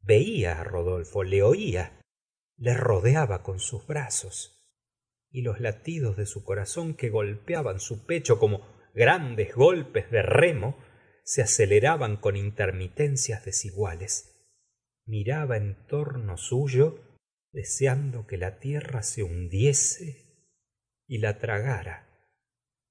Veía 0.00 0.60
á 0.60 0.64
rodolfo 0.64 1.22
le 1.22 1.42
oía 1.42 2.00
le 2.56 2.74
rodeaba 2.74 3.42
con 3.42 3.58
sus 3.58 3.86
brazos 3.86 4.62
y 5.30 5.42
los 5.42 5.60
latidos 5.60 6.16
de 6.16 6.26
su 6.26 6.44
corazón 6.44 6.94
que 6.94 7.08
golpeaban 7.08 7.80
su 7.80 8.06
pecho 8.06 8.38
como 8.38 8.66
grandes 8.94 9.54
golpes 9.54 10.10
de 10.10 10.22
remo 10.22 10.76
se 11.24 11.42
aceleraban 11.42 12.16
con 12.16 12.36
intermitencias 12.36 13.44
desiguales. 13.44 14.28
Miraba 15.06 15.56
en 15.56 15.86
torno 15.86 16.36
suyo 16.36 17.00
deseando 17.52 18.26
que 18.26 18.36
la 18.36 18.58
tierra 18.58 19.02
se 19.02 19.22
hundiese 19.22 20.48
y 21.06 21.18
la 21.18 21.38
tragara 21.38 22.11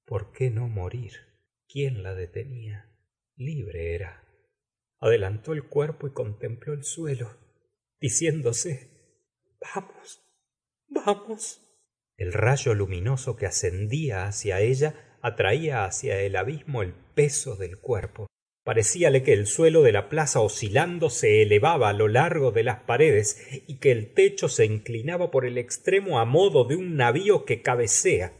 por 0.04 0.32
qué 0.32 0.50
no 0.50 0.68
morir 0.68 1.12
quién 1.68 2.02
la 2.02 2.14
detenía 2.14 2.90
libre 3.36 3.94
era. 3.94 4.24
Adelantó 5.00 5.52
el 5.52 5.64
cuerpo 5.64 6.06
y 6.06 6.12
contempló 6.12 6.72
el 6.74 6.84
suelo 6.84 7.30
diciéndose 8.00 8.90
vamos 9.60 10.22
vamos 10.88 11.60
el 12.16 12.32
rayo 12.32 12.74
luminoso 12.74 13.36
que 13.36 13.46
ascendía 13.46 14.26
hacia 14.26 14.60
ella 14.60 15.18
atraía 15.22 15.84
hacia 15.84 16.20
el 16.20 16.36
abismo 16.36 16.82
el 16.82 16.92
peso 16.92 17.56
del 17.56 17.78
cuerpo. 17.78 18.26
Parecíale 18.64 19.22
que 19.22 19.32
el 19.32 19.46
suelo 19.46 19.82
de 19.82 19.92
la 19.92 20.08
plaza 20.08 20.40
oscilando 20.40 21.10
se 21.10 21.42
elevaba 21.42 21.88
á 21.88 21.92
lo 21.92 22.06
largo 22.06 22.52
de 22.52 22.62
las 22.62 22.80
paredes 22.80 23.40
y 23.66 23.78
que 23.78 23.90
el 23.90 24.12
techo 24.14 24.48
se 24.48 24.66
inclinaba 24.66 25.30
por 25.30 25.44
el 25.46 25.58
extremo 25.58 26.20
á 26.20 26.24
modo 26.24 26.64
de 26.64 26.76
un 26.76 26.96
navío 26.96 27.44
que 27.44 27.62
cabecea 27.62 28.32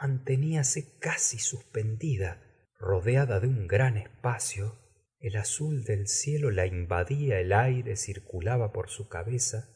manteníase 0.00 0.98
casi 0.98 1.38
suspendida 1.38 2.42
rodeada 2.78 3.40
de 3.40 3.48
un 3.48 3.66
gran 3.66 3.96
espacio. 3.96 4.78
El 5.18 5.36
azul 5.36 5.82
del 5.84 6.06
cielo 6.06 6.50
la 6.50 6.66
invadía 6.66 7.40
el 7.40 7.52
aire 7.52 7.96
circulaba 7.96 8.72
por 8.72 8.88
su 8.88 9.08
cabeza. 9.08 9.68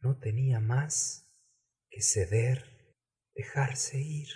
No 0.00 0.18
tenia 0.18 0.60
más 0.60 1.26
que 1.90 2.00
ceder 2.00 2.64
dejarse 3.34 3.98
ir. 3.98 4.28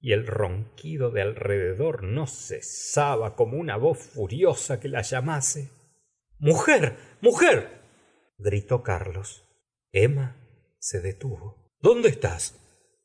Y 0.00 0.12
el 0.12 0.26
ronquido 0.26 1.10
de 1.10 1.22
alrededor 1.22 2.04
no 2.04 2.26
cesaba 2.26 3.34
como 3.34 3.56
una 3.56 3.76
voz 3.76 3.98
furiosa 3.98 4.78
que 4.78 4.88
la 4.88 5.02
llamase. 5.02 5.70
Mujer 6.38 6.96
mujer 7.20 7.80
gritó 8.36 8.82
carlos. 8.82 9.44
Emma 9.90 10.36
se 10.78 11.00
detuvo. 11.00 11.72
Dónde 11.80 12.10
estás 12.10 12.54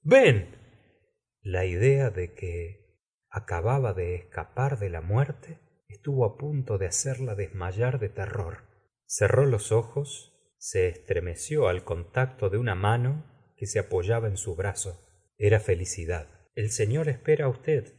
ven 0.04 0.63
la 1.44 1.66
idea 1.66 2.10
de 2.10 2.34
que 2.34 2.98
acababa 3.30 3.94
de 3.94 4.16
escapar 4.16 4.80
de 4.80 4.90
la 4.90 5.02
muerte 5.02 5.60
estuvo 5.90 6.26
á 6.26 6.38
punto 6.38 6.78
de 6.78 6.88
hacerla 6.88 7.36
desmayar 7.36 8.00
de 8.00 8.08
terror. 8.08 8.64
Cerró 9.06 9.46
los 9.46 9.74
ojos 9.74 10.30
se 10.58 10.88
estremeció 10.88 11.68
al 11.68 11.84
contacto 11.84 12.50
de 12.50 12.58
una 12.58 12.76
mano 12.76 13.26
que 13.58 13.66
se 13.66 13.80
apoyaba 13.80 14.30
en 14.30 14.38
su 14.38 14.56
brazo. 14.56 15.02
Era 15.38 15.60
felicidad. 15.60 16.30
El 16.56 16.72
señor 16.72 17.10
espera 17.10 17.46
á 17.46 17.50
usted. 17.50 17.94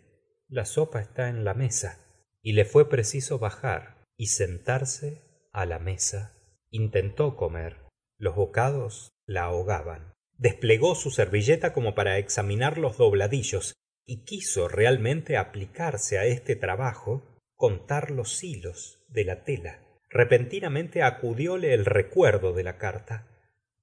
La 0.48 0.64
sopa 0.64 1.02
está 1.02 1.28
en 1.28 1.44
la 1.44 1.52
mesa. 1.52 2.00
Y 2.40 2.54
le 2.54 2.64
fue 2.64 2.88
preciso 2.88 3.38
bajar 3.38 4.06
y 4.16 4.28
sentarse 4.28 5.48
á 5.52 5.66
la 5.66 5.78
mesa. 5.78 6.32
Intentó 6.70 7.36
comer. 7.36 7.76
Los 8.16 8.34
bocados 8.36 9.10
la 9.26 9.42
ahogaban 9.42 10.13
desplegó 10.38 10.94
su 10.94 11.10
servilleta 11.10 11.72
como 11.72 11.94
para 11.94 12.18
examinar 12.18 12.78
los 12.78 12.96
dobladillos 12.96 13.74
y 14.04 14.24
quiso 14.24 14.68
realmente 14.68 15.36
aplicarse 15.36 16.18
á 16.18 16.26
este 16.26 16.56
trabajo 16.56 17.40
contar 17.54 18.10
los 18.10 18.42
hilos 18.42 19.04
de 19.08 19.24
la 19.24 19.44
tela. 19.44 19.80
Repentinamente 20.10 21.02
acudióle 21.02 21.74
el 21.74 21.84
recuerdo 21.84 22.52
de 22.52 22.64
la 22.64 22.78
carta. 22.78 23.26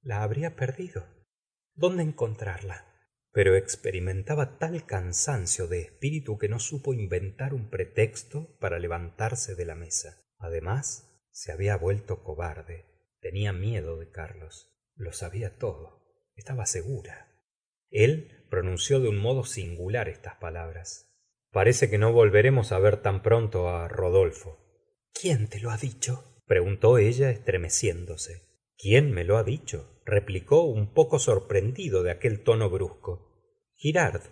La 0.02 0.24
habría 0.24 0.56
perdido. 0.56 1.06
Dónde 1.74 2.04
encontrarla 2.04 2.92
pero 3.34 3.56
experimentaba 3.56 4.58
tal 4.58 4.86
cansancio 4.86 5.68
de 5.68 5.80
espíritu 5.80 6.38
que 6.38 6.50
no 6.50 6.60
supo 6.60 6.94
inventar 6.94 7.54
un 7.54 7.70
pretexto 7.70 8.58
para 8.60 8.78
levantarse 8.78 9.56
de 9.56 9.66
la 9.66 9.76
mesa. 9.76 10.22
Además 10.38 11.10
se 11.32 11.52
había 11.52 11.78
vuelto 11.78 12.24
cobarde. 12.24 12.86
Tenia 13.22 13.54
miedo 13.54 13.98
de 13.98 14.10
carlos. 14.12 14.76
Lo 14.96 15.14
sabia 15.14 15.58
todo 15.58 16.01
estaba 16.42 16.66
segura. 16.66 17.28
El 17.92 18.48
pronunció 18.50 19.00
de 19.00 19.10
un 19.10 19.20
modo 19.20 19.44
singular 19.44 20.10
estas 20.10 20.38
palabras. 20.38 21.14
Parece 21.52 21.88
que 21.88 22.00
no 22.00 22.14
volveremos 22.14 22.72
á 22.72 22.80
ver 22.80 22.98
tan 22.98 23.22
pronto 23.22 23.70
á 23.70 23.88
rodolfo. 23.88 24.58
Quién 25.14 25.48
te 25.48 25.60
lo 25.60 25.70
ha 25.70 25.78
dicho 25.78 26.42
preguntó 26.48 26.98
ella 26.98 27.30
estremeciéndose. 27.30 28.42
Quién 28.76 29.12
me 29.12 29.24
lo 29.24 29.38
ha 29.38 29.44
dicho 29.44 30.02
replicó 30.04 30.64
un 30.64 30.94
poco 30.96 31.20
sorprendido 31.20 32.02
de 32.02 32.10
aquel 32.10 32.42
tono 32.44 32.72
brusco. 32.72 33.14
Girard 33.76 34.24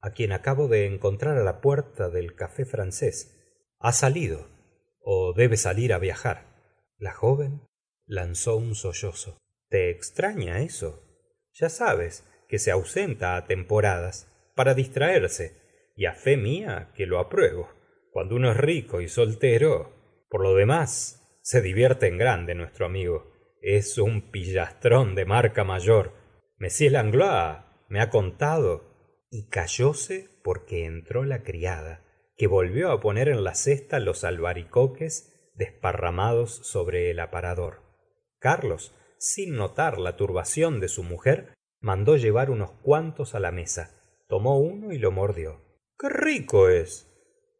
á 0.00 0.12
quien 0.14 0.32
acabo 0.32 0.66
de 0.66 0.86
encontrar 0.86 1.36
á 1.36 1.44
la 1.44 1.60
puerta 1.60 2.08
del 2.08 2.34
café 2.34 2.64
francés 2.64 3.18
ha 3.78 3.92
salido 3.92 4.48
ó 5.02 5.34
debe 5.34 5.58
salir 5.58 5.92
á 5.92 5.98
viajar. 5.98 6.38
La 6.96 7.12
joven 7.12 7.60
lanzó 8.06 8.56
un 8.56 8.74
sollozo. 8.74 9.36
Te 9.68 9.90
extraña 9.90 10.60
eso 10.62 11.03
ya 11.54 11.68
sabes 11.68 12.24
que 12.48 12.58
se 12.58 12.70
ausenta 12.70 13.36
á 13.36 13.46
temporadas 13.46 14.28
para 14.54 14.74
distraerse 14.74 15.56
y 15.96 16.06
á 16.06 16.14
fe 16.14 16.36
mía 16.36 16.90
que 16.94 17.06
lo 17.06 17.18
apruebo. 17.18 17.68
Cuando 18.12 18.36
uno 18.36 18.52
es 18.52 18.56
rico 18.56 19.00
y 19.00 19.08
soltero 19.08 19.94
por 20.28 20.42
lo 20.42 20.54
demás 20.54 21.38
se 21.42 21.60
divierte 21.60 22.08
en 22.08 22.18
grande 22.18 22.54
nuestro 22.54 22.86
amigo. 22.86 23.32
Es 23.62 23.98
un 23.98 24.30
pillastrón 24.30 25.14
de 25.14 25.24
marca 25.24 25.62
mayor. 25.62 26.12
M 26.58 26.68
langlois 26.90 27.58
me 27.88 28.00
ha 28.00 28.10
contado 28.10 29.26
y 29.30 29.48
callóse 29.48 30.28
porque 30.42 30.86
entró 30.86 31.24
la 31.24 31.42
criada 31.42 32.02
que 32.36 32.46
volvió 32.46 32.90
á 32.90 33.00
poner 33.00 33.28
en 33.28 33.44
la 33.44 33.54
cesta 33.54 34.00
los 34.00 34.24
albaricoques 34.24 35.52
desparramados 35.54 36.50
sobre 36.66 37.10
el 37.10 37.20
aparador. 37.20 37.82
Carlos 38.40 38.92
sin 39.18 39.56
notar 39.56 39.98
la 39.98 40.16
turbación 40.16 40.80
de 40.80 40.88
su 40.88 41.02
mujer 41.02 41.54
mandó 41.80 42.16
llevar 42.16 42.50
unos 42.50 42.72
cuantos 42.82 43.34
á 43.34 43.40
la 43.40 43.50
mesa. 43.50 44.00
Tomó 44.28 44.58
uno 44.58 44.92
y 44.92 44.98
lo 44.98 45.10
mordió. 45.10 45.60
Qué 45.98 46.08
rico 46.08 46.68
es 46.68 47.10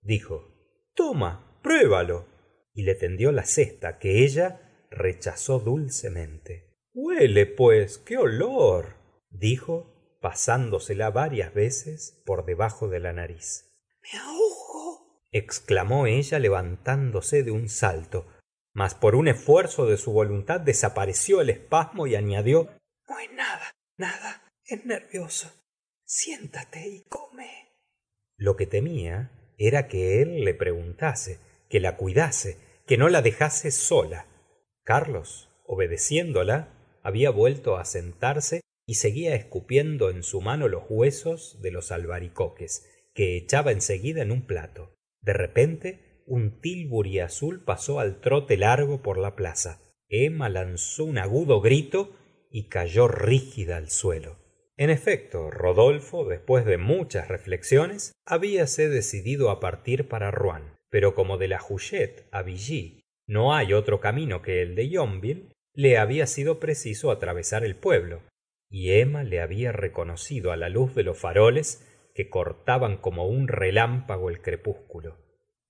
dijo. 0.03 0.49
Toma 0.95 1.61
pruébalo 1.63 2.27
y 2.75 2.83
le 2.83 2.95
tendió 2.95 3.33
la 3.33 3.45
cesta 3.45 3.99
que 3.99 4.25
ella 4.25 4.87
rechazó 4.91 5.59
dulcemente. 5.59 6.75
Huele 6.93 7.47
pues 7.47 7.99
qué 7.99 8.17
olor 8.17 8.97
dijo 9.31 10.19
pasándosela 10.21 11.11
varias 11.11 11.53
veces 11.53 12.23
por 12.25 12.47
debajo 12.47 12.89
de 12.89 13.01
la 13.01 13.13
nariz. 13.13 13.75
Me 14.03 14.19
ahogo 14.19 14.75
exclamó 15.35 16.07
ella 16.07 16.39
levantándose 16.39 17.43
de 17.43 17.51
un 17.51 17.69
salto 17.69 18.25
mas 18.75 18.95
por 18.95 19.15
un 19.15 19.29
esfuerzo 19.29 19.87
de 19.87 19.97
su 19.97 20.13
voluntad 20.13 20.61
desapareció 20.61 21.41
el 21.41 21.51
espasmo 21.51 22.07
y 22.07 22.17
añadió 22.17 22.69
no 23.09 23.19
es 23.19 23.33
nada 23.33 23.75
nada 23.97 24.53
es 24.67 24.85
nervioso. 24.85 25.51
Siéntate 26.05 26.87
y 26.89 27.05
come 27.09 27.65
lo 28.37 28.57
que 28.57 28.67
temía 28.67 29.31
era 29.59 29.87
que 29.89 30.21
él 30.21 30.45
le 30.45 30.55
preguntase 30.55 31.39
que 31.69 31.81
la 31.81 31.97
cuidase 31.97 32.59
que 32.87 32.99
no 32.99 33.09
la 33.09 33.23
dejase 33.23 33.71
sola. 33.71 34.27
Carlos 34.83 35.49
obedeciéndola 35.65 36.99
había 37.03 37.31
vuelto 37.31 37.77
á 37.77 37.85
sentarse 37.85 38.61
y 38.87 38.95
seguía 38.95 39.35
escupiendo 39.35 40.11
en 40.11 40.23
su 40.23 40.41
mano 40.41 40.69
los 40.69 40.85
huesos 40.89 41.63
de 41.63 41.71
los 41.71 41.93
albaricoques 41.93 42.91
que 43.15 43.37
echaba 43.37 43.73
en 43.73 43.81
seguida 43.81 44.23
en 44.23 44.33
un 44.33 44.47
plato. 44.47 44.95
De 45.23 45.33
repente 45.33 46.14
un 46.27 46.61
tilburi 46.61 47.21
azul 47.21 47.63
pasó 47.65 48.01
al 48.01 48.21
trote 48.21 48.57
largo 48.57 49.03
por 49.03 49.19
la 49.19 49.37
plaza. 49.37 49.81
Emma 50.09 50.49
lanzó 50.49 51.05
un 51.05 51.19
agudo 51.19 51.61
grito 51.61 52.13
y 52.51 52.69
cayó 52.69 53.09
rígida 53.09 53.77
al 53.77 53.91
suelo. 53.91 54.39
En 54.77 54.91
efecto 54.91 55.51
rodolfo 55.51 56.25
después 56.25 56.65
de 56.65 56.79
muchas 56.79 57.29
reflexiones 57.29 58.13
habíase 58.25 58.89
decidido 58.89 59.51
á 59.51 59.61
partir 59.61 60.09
para 60.09 60.31
rouen. 60.31 60.75
Pero 60.91 61.15
como 61.15 61.39
de 61.39 61.49
la 61.49 61.61
huchette 61.69 62.27
á 62.31 62.43
billy 62.43 63.03
no 63.27 63.55
hay 63.55 63.73
otro 63.73 64.01
camino 64.01 64.43
que 64.43 64.63
el 64.63 64.75
de 64.75 64.89
yonville 64.89 65.53
le 65.73 65.99
había 65.99 66.27
sido 66.27 66.61
preciso 66.61 67.11
atravesar 67.11 67.65
el 67.65 67.77
pueblo 67.77 68.23
y 68.71 68.93
emma 68.93 69.25
le 69.25 69.41
había 69.41 69.73
reconocido 69.73 70.53
á 70.53 70.57
la 70.57 70.69
luz 70.69 70.95
de 70.95 71.03
los 71.03 71.19
faroles 71.19 71.87
que 72.15 72.29
cortaban 72.29 72.97
como 72.97 73.27
un 73.27 73.49
relámpago 73.49 74.31
el 74.31 74.41
crepúsculo 74.41 75.24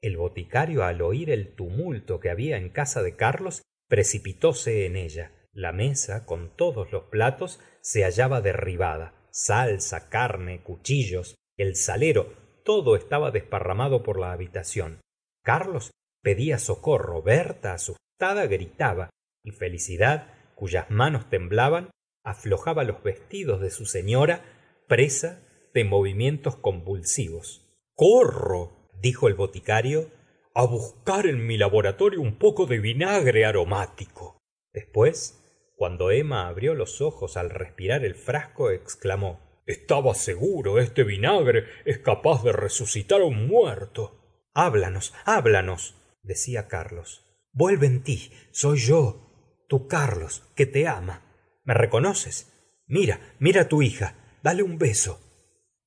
el 0.07 0.17
boticario 0.19 0.85
al 0.85 1.01
oír 1.01 1.31
el 1.31 1.55
tumulto 1.55 2.21
que 2.21 2.31
había 2.31 2.59
en 2.59 2.69
casa 2.69 3.03
de 3.03 3.17
carlos 3.17 3.63
precipitóse 3.89 4.87
en 4.87 4.97
ella. 4.97 5.33
La 5.53 5.73
mesa 5.73 6.27
con 6.27 6.55
todos 6.57 6.93
los 6.93 7.05
platos 7.05 7.61
se 7.81 8.03
hallaba 8.03 8.41
derribada. 8.41 9.15
Salsa 9.31 10.11
carne 10.11 10.63
cuchillos 10.63 11.37
el 11.57 11.77
salero 11.77 12.35
todo 12.65 12.97
estaba 12.97 13.31
desparramado 13.31 14.03
por 14.03 14.19
la 14.19 14.33
habitación. 14.33 15.01
Carlos 15.43 15.91
pedía 16.23 16.59
socorro. 16.59 17.23
Berta 17.23 17.75
asustada 17.75 18.47
gritaba 18.47 19.11
y 19.43 19.53
felicidad 19.53 20.35
cuyas 20.55 20.91
manos 20.91 21.29
temblaban 21.29 21.91
aflojaba 22.25 22.85
los 22.85 23.03
vestidos 23.03 23.61
de 23.61 23.71
su 23.71 23.85
señora 23.87 24.43
presa 24.89 25.47
de 25.75 25.85
movimientos 25.85 26.57
convulsivos. 26.57 27.67
Corro 27.95 28.84
dijo 29.05 29.29
el 29.29 29.35
boticario 29.35 30.11
á 30.55 30.65
buscar 30.65 31.27
en 31.27 31.47
mi 31.47 31.59
laboratorio 31.59 32.23
un 32.23 32.39
poco 32.39 32.65
de 32.65 32.79
vinagre 32.79 33.45
aromático. 33.45 34.41
Después 34.73 35.43
cuando 35.77 36.11
emma 36.11 36.49
abrió 36.49 36.73
los 36.73 37.03
ojos 37.03 37.37
al 37.37 37.51
respirar 37.51 38.03
el 38.03 38.15
frasco 38.15 38.71
exclamó 38.71 39.61
estaba 39.67 40.15
seguro 40.15 40.79
este 40.79 41.05
vinagre 41.05 41.67
es 41.85 41.99
capaz 41.99 42.43
de 42.45 42.53
resucitar 42.53 43.21
á 43.21 43.25
un 43.25 43.47
muerto 43.47 44.49
háblanos 44.55 45.13
háblanos 45.27 45.97
decía 46.23 46.67
carlos. 46.67 47.27
Vuelve 47.53 47.87
en 47.87 48.03
ti 48.03 48.33
soy 48.53 48.79
yo 48.79 49.67
tu 49.69 49.87
carlos 49.87 50.51
que 50.57 50.65
te 50.65 50.89
ama. 50.89 51.61
Me 51.65 51.75
reconoces 51.75 52.55
mira 52.87 53.21
mira 53.39 53.69
tu 53.69 53.83
hija 53.83 54.17
dale 54.43 54.63
un 54.63 54.79
beso 54.79 55.21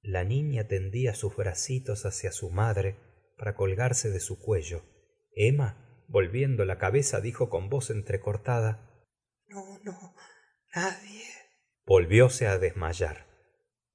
la 0.03 0.23
niña 0.23 0.67
tendía 0.67 1.15
sus 1.15 1.35
bracitos 1.35 2.05
hacia 2.05 2.31
su 2.31 2.51
madre 2.51 3.06
para 3.37 3.55
colgarse 3.55 4.09
de 4.09 4.19
su 4.19 4.39
cuello. 4.39 4.83
Emma 5.31 6.03
volviendo 6.07 6.65
la 6.65 6.77
cabeza 6.77 7.21
dijo 7.21 7.49
con 7.49 7.69
voz 7.69 7.89
entrecortada 7.89 9.05
no 9.47 9.79
no 9.83 10.15
nadie 10.73 11.23
volvióse 11.85 12.47
á 12.47 12.57
desmayar. 12.57 13.27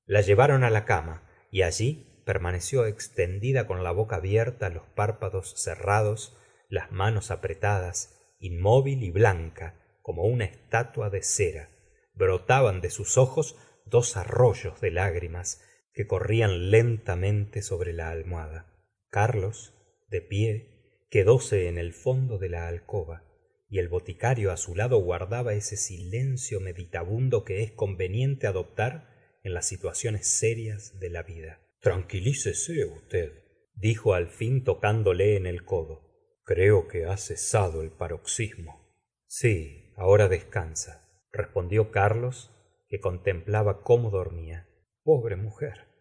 La 0.04 0.20
llevaron 0.20 0.64
á 0.64 0.70
la 0.70 0.84
cama 0.84 1.28
y 1.50 1.62
allí 1.62 2.22
permaneció 2.24 2.86
extendida 2.86 3.66
con 3.66 3.82
la 3.82 3.92
boca 3.92 4.16
abierta 4.16 4.68
los 4.70 4.86
párpados 4.88 5.54
cerrados 5.56 6.38
las 6.68 6.90
manos 6.90 7.30
apretadas 7.30 8.18
inmóvil 8.38 9.02
y 9.02 9.10
blanca 9.10 9.98
como 10.00 10.24
una 10.24 10.44
estatua 10.44 11.10
de 11.10 11.22
cera. 11.22 11.68
Brotaban 12.14 12.80
de 12.80 12.90
sus 12.90 13.18
ojos 13.18 13.56
dos 13.84 14.16
arroyos 14.16 14.80
de 14.80 14.90
lágrimas 14.90 15.62
que 15.92 16.06
corrían 16.06 16.70
lentamente 16.70 17.62
sobre 17.62 17.92
la 17.92 18.10
almohada 18.10 18.71
carlos 19.12 19.74
de 20.08 20.22
pie 20.22 21.06
quedóse 21.10 21.68
en 21.68 21.76
el 21.76 21.92
fondo 21.92 22.38
de 22.38 22.48
la 22.48 22.66
alcoba 22.66 23.24
y 23.68 23.78
el 23.78 23.90
boticario 23.90 24.50
á 24.50 24.56
su 24.56 24.74
lado 24.74 24.96
guardaba 25.02 25.52
ese 25.52 25.76
silencio 25.76 26.60
meditabundo 26.60 27.44
que 27.44 27.62
es 27.62 27.72
conveniente 27.72 28.46
adoptar 28.46 29.38
en 29.42 29.52
las 29.52 29.68
situaciones 29.68 30.26
serias 30.26 30.98
de 30.98 31.10
la 31.10 31.22
vida. 31.22 31.60
Tranquilícese 31.80 32.86
usted 32.86 33.32
dijo 33.74 34.14
al 34.14 34.28
fin 34.28 34.64
tocándole 34.64 35.36
en 35.36 35.44
el 35.44 35.62
codo. 35.62 36.40
Creo 36.44 36.88
que 36.88 37.04
ha 37.04 37.18
cesado 37.18 37.82
el 37.82 37.90
paroxismo. 37.90 38.96
Sí 39.26 39.92
ahora 39.96 40.28
descansa 40.28 41.06
respondió 41.32 41.90
carlos 41.90 42.50
que 42.88 42.98
contemplaba 43.00 43.82
cómo 43.82 44.10
dormía. 44.10 44.68
Pobre 45.02 45.36
mujer 45.36 45.91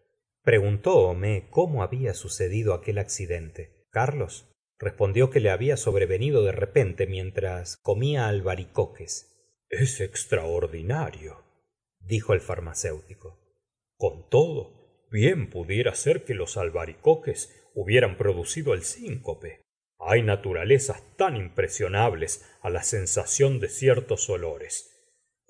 preguntó 0.42 0.96
homais 0.98 1.44
cómo 1.50 1.82
había 1.82 2.14
sucedido 2.14 2.74
aquel 2.74 2.98
accidente. 2.98 3.86
Carlos 3.90 4.48
respondió 4.78 5.30
que 5.30 5.40
le 5.40 5.50
había 5.50 5.76
sobrevenido 5.76 6.42
de 6.44 6.52
repente 6.52 7.06
mientras 7.06 7.76
comía 7.82 8.28
albaricoques. 8.28 9.28
Es 9.68 10.00
extraordinario 10.00 11.42
dijo 12.06 12.32
el 12.34 12.40
farmacéutico. 12.40 13.38
Con 13.96 14.28
todo 14.28 15.06
bien 15.10 15.50
pudiera 15.50 15.94
ser 15.94 16.24
que 16.24 16.34
los 16.34 16.56
albaricoques 16.56 17.54
hubieran 17.74 18.16
producido 18.16 18.74
el 18.74 18.82
síncope. 18.82 19.62
Hay 19.98 20.22
naturalezas 20.22 21.02
tan 21.16 21.36
impresionables 21.36 22.44
á 22.62 22.70
la 22.70 22.82
sensación 22.82 23.60
de 23.60 23.68
ciertos 23.68 24.28
olores 24.28 24.91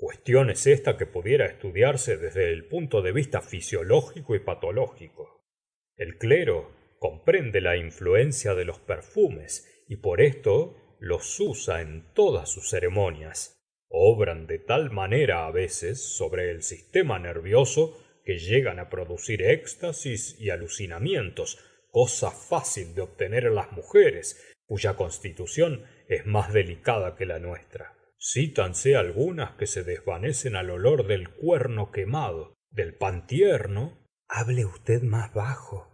cuestión 0.02 0.50
es 0.50 0.66
esta 0.66 0.96
que 0.96 1.06
pudiera 1.06 1.46
estudiarse 1.46 2.16
desde 2.16 2.52
el 2.52 2.64
punto 2.64 3.02
de 3.02 3.12
vista 3.12 3.40
fisiológico 3.40 4.34
y 4.34 4.40
patológico. 4.40 5.46
El 5.94 6.18
clero 6.18 6.72
comprende 6.98 7.60
la 7.60 7.76
influencia 7.76 8.56
de 8.56 8.64
los 8.64 8.80
perfumes 8.80 9.84
y 9.86 9.98
por 9.98 10.20
esto 10.20 10.76
los 10.98 11.38
usa 11.38 11.82
en 11.82 12.12
todas 12.14 12.50
sus 12.50 12.68
ceremonias. 12.68 13.62
Obran 13.88 14.48
de 14.48 14.58
tal 14.58 14.90
manera 14.90 15.46
á 15.46 15.52
veces 15.52 16.02
sobre 16.02 16.50
el 16.50 16.64
sistema 16.64 17.20
nervioso 17.20 17.96
que 18.24 18.38
llegan 18.40 18.80
á 18.80 18.90
producir 18.90 19.44
éxtasis 19.44 20.34
y 20.40 20.50
alucinamientos 20.50 21.60
cosa 21.92 22.32
fácil 22.32 22.96
de 22.96 23.02
obtener 23.02 23.44
en 23.44 23.54
las 23.54 23.70
mujeres 23.70 24.52
cuya 24.66 24.94
constitución 24.94 25.84
es 26.08 26.26
más 26.26 26.52
delicada 26.52 27.14
que 27.14 27.24
la 27.24 27.38
nuestra 27.38 27.91
citanse 28.22 28.94
algunas 28.94 29.56
que 29.56 29.66
se 29.66 29.82
desvanecen 29.82 30.54
al 30.54 30.70
olor 30.70 31.06
del 31.06 31.28
cuerno 31.30 31.90
quemado 31.90 32.54
del 32.70 32.94
pan 32.94 33.26
tierno. 33.26 33.98
Hable 34.28 34.64
usted 34.64 35.02
más 35.02 35.34
bajo 35.34 35.92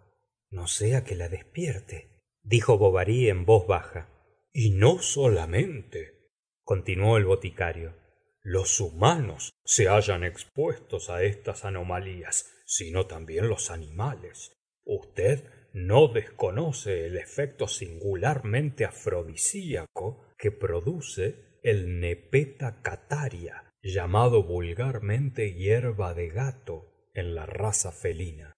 no 0.51 0.67
sea 0.67 1.05
que 1.05 1.15
la 1.15 1.29
despierte 1.29 2.23
dijo 2.43 2.79
bovary 2.79 3.29
en 3.29 3.45
voz 3.45 3.67
baja. 3.67 4.09
Y 4.53 4.71
no 4.71 4.99
solamente 5.01 6.31
continuó 6.65 7.17
el 7.19 7.27
boticario. 7.27 7.95
Los 8.43 8.81
humanos 8.81 9.53
se 9.65 9.89
hallan 9.89 10.25
expuestos 10.25 11.11
á 11.11 11.23
estas 11.23 11.65
anomalías 11.65 12.55
sino 12.65 13.07
también 13.07 13.49
los 13.49 13.71
animales. 13.71 14.53
Usted 14.85 15.45
no 15.73 16.09
desconoce 16.09 17.07
el 17.07 17.17
efecto 17.17 17.67
singularmente 17.67 18.85
afrodisíaco 18.85 20.35
que 20.39 20.51
produce 20.51 21.48
el 21.69 22.01
nepeta 22.01 22.81
cataria 22.81 23.63
llamado 23.83 24.43
vulgarmente 24.43 25.53
hierba 25.53 26.15
de 26.15 26.31
gato 26.31 27.11
en 27.13 27.35
la 27.35 27.45
raza 27.45 27.93
felina. 27.93 28.55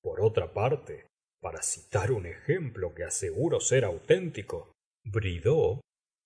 Por 0.00 0.20
otra 0.20 0.54
parte 0.54 1.06
para 1.40 1.60
citar 1.62 2.12
un 2.12 2.24
ejemplo 2.24 2.94
que 2.94 3.02
aseguro 3.02 3.58
ser 3.58 3.84
auténtico 3.84 4.70
bridoux 5.02 5.80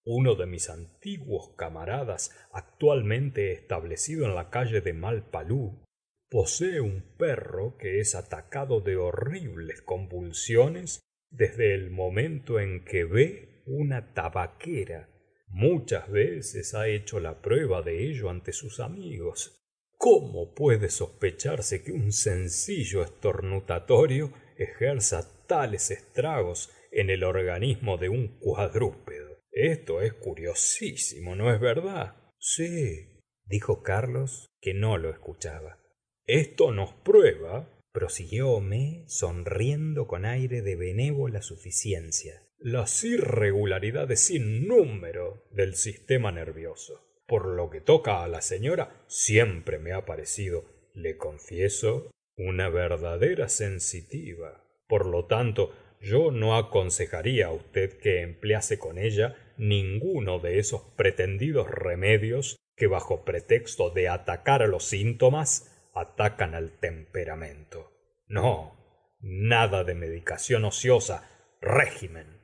uno 0.04 0.34
de 0.34 0.44
mis 0.44 0.68
antiguos 0.68 1.54
camaradas 1.56 2.36
actualmente 2.52 3.52
establecido 3.52 4.26
en 4.26 4.34
la 4.34 4.50
calle 4.50 4.82
de 4.82 4.92
malpalu 4.92 5.82
posee 6.28 6.82
un 6.82 7.00
perro 7.16 7.78
que 7.78 7.98
es 8.00 8.14
atacado 8.14 8.82
de 8.82 8.98
horribles 8.98 9.80
convulsiones 9.80 11.00
desde 11.30 11.72
el 11.74 11.90
momento 11.90 12.60
en 12.60 12.84
que 12.84 13.04
ve 13.04 13.62
una 13.64 14.12
tabaquera 14.12 15.15
muchas 15.48 16.10
veces 16.10 16.74
ha 16.74 16.88
hecho 16.88 17.20
la 17.20 17.40
prueba 17.40 17.82
de 17.82 18.08
ello 18.08 18.30
ante 18.30 18.52
sus 18.52 18.80
amigos. 18.80 19.62
Cómo 19.96 20.54
puede 20.54 20.90
sospecharse 20.90 21.82
que 21.82 21.92
un 21.92 22.12
sencillo 22.12 23.02
estornutatorio 23.02 24.32
ejerza 24.58 25.46
tales 25.46 25.90
estragos 25.90 26.70
en 26.92 27.10
el 27.10 27.24
organismo 27.24 27.96
de 27.96 28.08
un 28.08 28.38
cuadrúpedo 28.38 29.26
esto 29.58 30.02
es 30.02 30.12
curiosísimo 30.12 31.34
no 31.34 31.50
es 31.50 31.58
verdad 31.58 32.14
sí 32.38 33.22
dijo 33.46 33.82
carlos 33.82 34.50
que 34.60 34.74
no 34.74 34.98
lo 34.98 35.08
escuchaba. 35.08 35.78
Esto 36.26 36.72
nos 36.72 36.92
prueba 36.92 37.66
prosiguió 37.90 38.50
homais 38.50 39.04
sonriendo 39.06 40.06
con 40.08 40.26
aire 40.26 40.60
de 40.60 40.76
benévola 40.76 41.40
suficiencia 41.40 42.45
las 42.58 43.04
irregularidades 43.04 44.26
sin 44.26 44.66
número 44.66 45.44
del 45.50 45.74
sistema 45.74 46.32
nervioso. 46.32 47.02
Por 47.26 47.46
lo 47.46 47.70
que 47.70 47.80
toca 47.80 48.22
á 48.22 48.28
la 48.28 48.40
señora 48.40 49.04
siempre 49.08 49.78
me 49.78 49.92
ha 49.92 50.06
parecido 50.06 50.64
le 50.94 51.16
confieso 51.16 52.10
una 52.36 52.68
verdadera 52.68 53.48
sensitiva. 53.48 54.64
Por 54.88 55.06
lo 55.06 55.26
tanto 55.26 55.72
yo 56.00 56.30
no 56.30 56.56
aconsejaría 56.56 57.46
á 57.46 57.52
usted 57.52 57.98
que 57.98 58.22
emplease 58.22 58.78
con 58.78 58.98
ella 58.98 59.36
ninguno 59.56 60.38
de 60.38 60.58
esos 60.58 60.82
pretendidos 60.96 61.68
remedios 61.68 62.56
que 62.76 62.86
bajo 62.86 63.24
pretexto 63.24 63.90
de 63.90 64.08
atacar 64.08 64.62
á 64.62 64.66
los 64.66 64.84
síntomas 64.84 65.88
atacan 65.94 66.54
al 66.54 66.78
temperamento. 66.78 67.92
No 68.26 68.76
nada 69.20 69.82
de 69.82 69.94
medicación 69.94 70.64
ociosa 70.64 71.28
régimen 71.60 72.35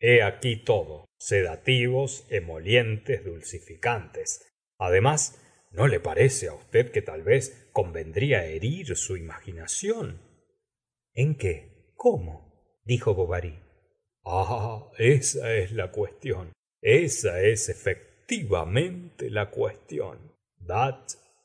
hé 0.00 0.22
aquí 0.22 0.56
todo 0.56 1.06
sedativos 1.18 2.26
emolientes 2.30 3.24
dulcificantes. 3.24 4.46
Además 4.78 5.40
no 5.72 5.86
le 5.86 6.00
parece 6.00 6.48
á 6.48 6.54
usted 6.54 6.90
que 6.90 7.02
tal 7.02 7.22
vez 7.22 7.68
convendría 7.72 8.44
herir 8.44 8.96
su 8.96 9.16
imaginación 9.16 10.20
en 11.14 11.36
qué 11.36 11.92
cómo 11.96 12.80
dijo 12.84 13.14
bovary. 13.14 13.58
Ah 14.24 14.90
esa 14.98 15.54
es 15.54 15.72
la 15.72 15.90
cuestión. 15.90 16.52
Esa 16.80 17.42
es 17.42 17.68
efectivamente 17.68 19.30
la 19.30 19.50
cuestión. 19.50 20.32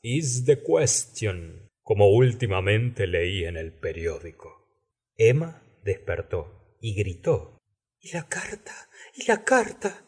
Is 0.02 0.44
the 0.44 0.62
question 0.62 1.70
como 1.82 2.08
últimamente 2.08 3.06
leí 3.06 3.44
en 3.44 3.56
el 3.56 3.72
periódico. 3.72 4.68
Emma 5.16 5.62
despertó 5.82 6.76
y 6.80 6.94
gritó 6.94 7.53
la 8.12 8.28
carta 8.28 8.72
y 9.14 9.26
la 9.26 9.44
carta. 9.44 10.04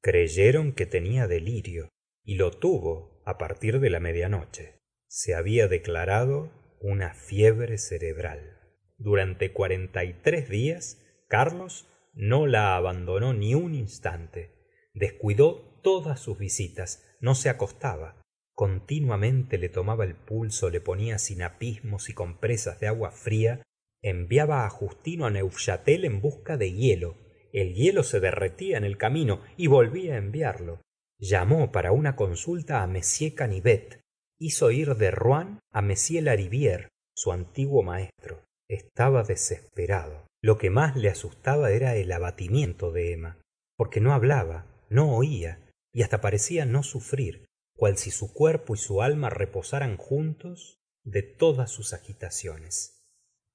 Creyeron 0.00 0.72
que 0.72 0.86
tenia 0.86 1.26
delirio 1.26 1.88
y 2.22 2.34
lo 2.36 2.50
tuvo 2.50 3.22
á 3.24 3.38
partir 3.38 3.80
de 3.80 3.90
la 3.90 4.00
media 4.00 4.28
noche 4.28 4.74
se 5.14 5.36
había 5.36 5.68
declarado 5.68 6.50
una 6.80 7.14
fiebre 7.14 7.78
cerebral. 7.78 8.58
Durante 8.98 9.52
cuarenta 9.52 10.02
y 10.02 10.12
tres 10.12 10.48
días 10.48 11.00
carlos 11.28 11.88
no 12.14 12.48
la 12.48 12.74
abandonó 12.74 13.32
ni 13.32 13.54
un 13.54 13.76
instante. 13.76 14.50
Descuidó 14.92 15.80
todas 15.84 16.18
sus 16.18 16.36
visitas 16.36 17.04
no 17.20 17.36
se 17.36 17.48
acostaba. 17.48 18.20
Continuamente 18.54 19.56
le 19.56 19.68
tomaba 19.68 20.04
el 20.04 20.16
pulso 20.16 20.68
le 20.68 20.80
ponía 20.80 21.18
sinapismos 21.20 22.08
y 22.08 22.12
compresas 22.12 22.80
de 22.80 22.88
agua 22.88 23.12
fria 23.12 23.62
enviaba 24.04 24.66
á 24.66 24.70
justino 24.70 25.24
á 25.24 25.30
neufchatel 25.30 26.04
en 26.04 26.20
busca 26.20 26.56
de 26.56 26.72
hielo. 26.72 27.16
El 27.52 27.74
hielo 27.74 28.02
se 28.02 28.20
derretía 28.20 28.76
en 28.76 28.84
el 28.84 28.98
camino 28.98 29.40
y 29.56 29.66
volvía 29.66 30.14
á 30.14 30.18
enviarlo. 30.18 30.82
Llamó 31.18 31.72
para 31.72 31.90
una 31.92 32.14
consulta 32.14 32.82
á 32.82 32.84
m 32.84 33.00
canivet. 33.34 34.00
Hizo 34.38 34.70
ir 34.70 34.94
de 34.96 35.10
rouen 35.10 35.58
á 35.72 35.80
m 35.80 35.94
lariviére 36.20 36.88
su 37.16 37.32
antiguo 37.32 37.82
maestro. 37.82 38.44
Estaba 38.68 39.22
desesperado. 39.22 40.26
Lo 40.42 40.58
que 40.58 40.68
más 40.68 40.96
le 40.96 41.08
asustaba 41.08 41.70
era 41.70 41.96
el 41.96 42.12
abatimiento 42.12 42.92
de 42.92 43.12
emma 43.12 43.38
porque 43.76 44.00
no 44.00 44.12
hablaba 44.12 44.66
no 44.88 45.16
oía 45.16 45.58
y 45.92 46.02
hasta 46.02 46.20
parecía 46.20 46.66
no 46.66 46.82
sufrir 46.82 47.46
cual 47.76 47.96
si 47.96 48.10
su 48.10 48.32
cuerpo 48.32 48.74
y 48.74 48.78
su 48.78 49.02
alma 49.02 49.30
reposaran 49.30 49.96
juntos 49.96 50.78
de 51.04 51.22
todas 51.22 51.70
sus 51.70 51.92
agitaciones 51.92 53.03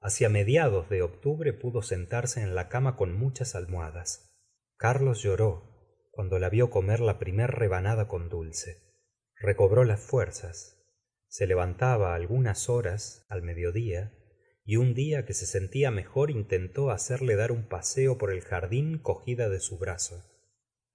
hacia 0.01 0.29
mediados 0.29 0.89
de 0.89 1.01
octubre 1.01 1.53
pudo 1.53 1.81
sentarse 1.81 2.41
en 2.41 2.55
la 2.55 2.69
cama 2.69 2.95
con 2.95 3.13
muchas 3.17 3.55
almohadas. 3.55 4.33
Carlos 4.77 5.21
lloró 5.21 6.07
cuando 6.11 6.39
la 6.39 6.49
vio 6.49 6.69
comer 6.69 6.99
la 6.99 7.19
primer 7.19 7.51
rebanada 7.51 8.07
con 8.07 8.29
dulce. 8.29 8.77
Recobró 9.35 9.83
las 9.83 9.99
fuerzas. 9.99 10.77
Se 11.27 11.47
levantaba 11.47 12.15
algunas 12.15 12.69
horas 12.69 13.25
al 13.29 13.41
mediodía 13.41 14.13
y 14.63 14.77
un 14.77 14.93
día 14.93 15.25
que 15.25 15.33
se 15.33 15.45
sentía 15.45 15.91
mejor 15.91 16.31
intentó 16.31 16.91
hacerle 16.91 17.35
dar 17.35 17.51
un 17.51 17.67
paseo 17.67 18.17
por 18.17 18.31
el 18.31 18.41
jardín 18.41 18.99
cogida 18.99 19.49
de 19.49 19.59
su 19.59 19.77
brazo. 19.77 20.25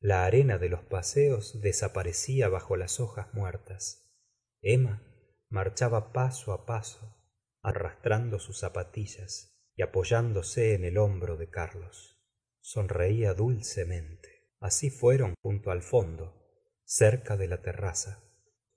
La 0.01 0.25
arena 0.25 0.59
de 0.59 0.69
los 0.69 0.83
paseos 0.83 1.61
desaparecía 1.61 2.49
bajo 2.49 2.77
las 2.77 3.01
hojas 3.01 3.33
muertas. 3.35 4.11
Emma 4.61 5.03
marchaba 5.49 6.12
paso 6.12 6.53
á 6.53 6.67
paso 6.67 7.24
arrastrando 7.64 8.38
sus 8.38 8.61
zapatillas 8.61 9.59
y 9.74 9.83
apoyándose 9.83 10.74
en 10.74 10.85
el 10.85 10.98
hombro 10.98 11.37
de 11.37 11.50
carlos. 11.50 12.20
Sonreía 12.61 13.35
dulcemente. 13.35 14.53
Así 14.61 14.90
fueron 14.90 15.35
junto 15.42 15.72
al 15.72 15.83
fondo 15.83 16.40
cerca 16.85 17.37
de 17.37 17.48
la 17.48 17.61
terraza. 17.62 18.22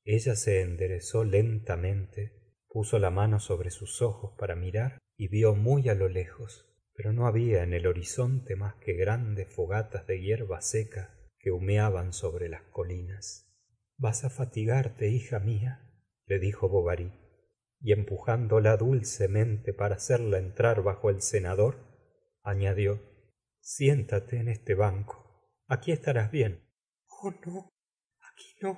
Ella 0.04 0.36
se 0.36 0.62
enderezó 0.62 1.24
lentamente 1.24 2.56
puso 2.68 2.98
la 2.98 3.12
mano 3.12 3.40
sobre 3.40 3.70
sus 3.70 4.02
ojos 4.02 4.34
para 4.38 4.56
mirar 4.56 4.98
y 5.16 5.28
vio 5.28 5.54
muy 5.56 5.90
á 5.90 5.94
lo 5.94 6.10
lejos 6.10 6.68
pero 6.98 7.14
no 7.14 7.28
había 7.28 7.62
en 7.62 7.74
el 7.74 7.86
horizonte 7.86 8.56
más 8.56 8.74
que 8.84 8.94
grandes 8.94 9.54
fogatas 9.54 10.08
de 10.08 10.20
hierba 10.20 10.62
seca 10.62 11.16
que 11.38 11.52
humeaban 11.52 12.12
sobre 12.12 12.50
las 12.50 12.64
colinas. 12.64 13.54
Vas 13.98 14.26
á 14.26 14.32
fatigarte 14.32 15.08
hija 15.08 15.40
mía 15.40 15.92
le 16.26 16.40
dijo 16.40 16.68
bovary 16.68 17.14
y 17.80 17.92
empujándola 17.94 18.78
dulcemente 18.78 19.74
para 19.74 19.96
hacerla 19.96 20.38
entrar 20.38 20.84
bajo 20.84 21.10
el 21.10 21.22
cenador 21.22 21.88
añadió 22.44 23.02
siéntate 23.60 24.38
en 24.38 24.48
este 24.48 24.74
banco. 24.76 25.52
Aquí 25.68 25.92
estarás 25.92 26.32
bien. 26.32 26.64
Oh 27.22 27.32
no. 27.46 27.70
Aquí 28.32 28.56
no. 28.62 28.78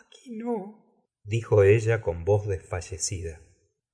Aquí 0.00 0.36
no. 0.36 1.08
Dijo 1.24 1.64
ella 1.64 2.00
con 2.00 2.24
voz 2.24 2.46
desfallecida. 2.46 3.40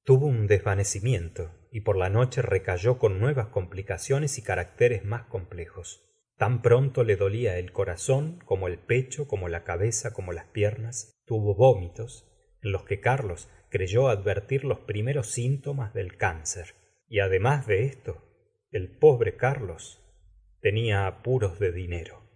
Tuvo 0.05 0.27
un 0.27 0.47
desvanecimiento 0.47 1.51
y 1.71 1.81
por 1.81 1.97
la 1.97 2.11
noche 2.11 2.43
recayó 2.43 2.99
con 2.99 3.19
nuevas 3.19 3.49
complicaciones 3.49 4.39
y 4.39 4.43
caracteres 4.43 5.05
más 5.05 5.25
complejos. 5.25 6.05
Tan 6.37 6.63
pronto 6.63 7.03
le 7.03 7.17
dolía 7.17 7.59
el 7.59 7.73
corazón 7.73 8.39
como 8.45 8.69
el 8.69 8.79
pecho 8.79 9.27
como 9.27 9.49
la 9.49 9.65
cabeza 9.65 10.13
como 10.13 10.33
las 10.33 10.47
piernas 10.47 11.23
tuvo 11.25 11.55
vómitos 11.55 12.27
en 12.63 12.73
los 12.73 12.85
que 12.85 13.01
carlos 13.01 13.49
creyó 13.69 14.09
advertir 14.09 14.65
los 14.65 14.81
primeros 14.81 15.29
síntomas 15.31 15.95
del 15.95 16.17
cáncer. 16.17 16.75
Y 17.09 17.21
además 17.21 17.67
de 17.67 17.85
esto 17.85 18.23
el 18.71 18.91
pobre 18.91 19.37
carlos 19.37 20.01
tenia 20.61 21.07
apuros 21.07 21.59
de 21.59 21.73
dinero 21.73 22.29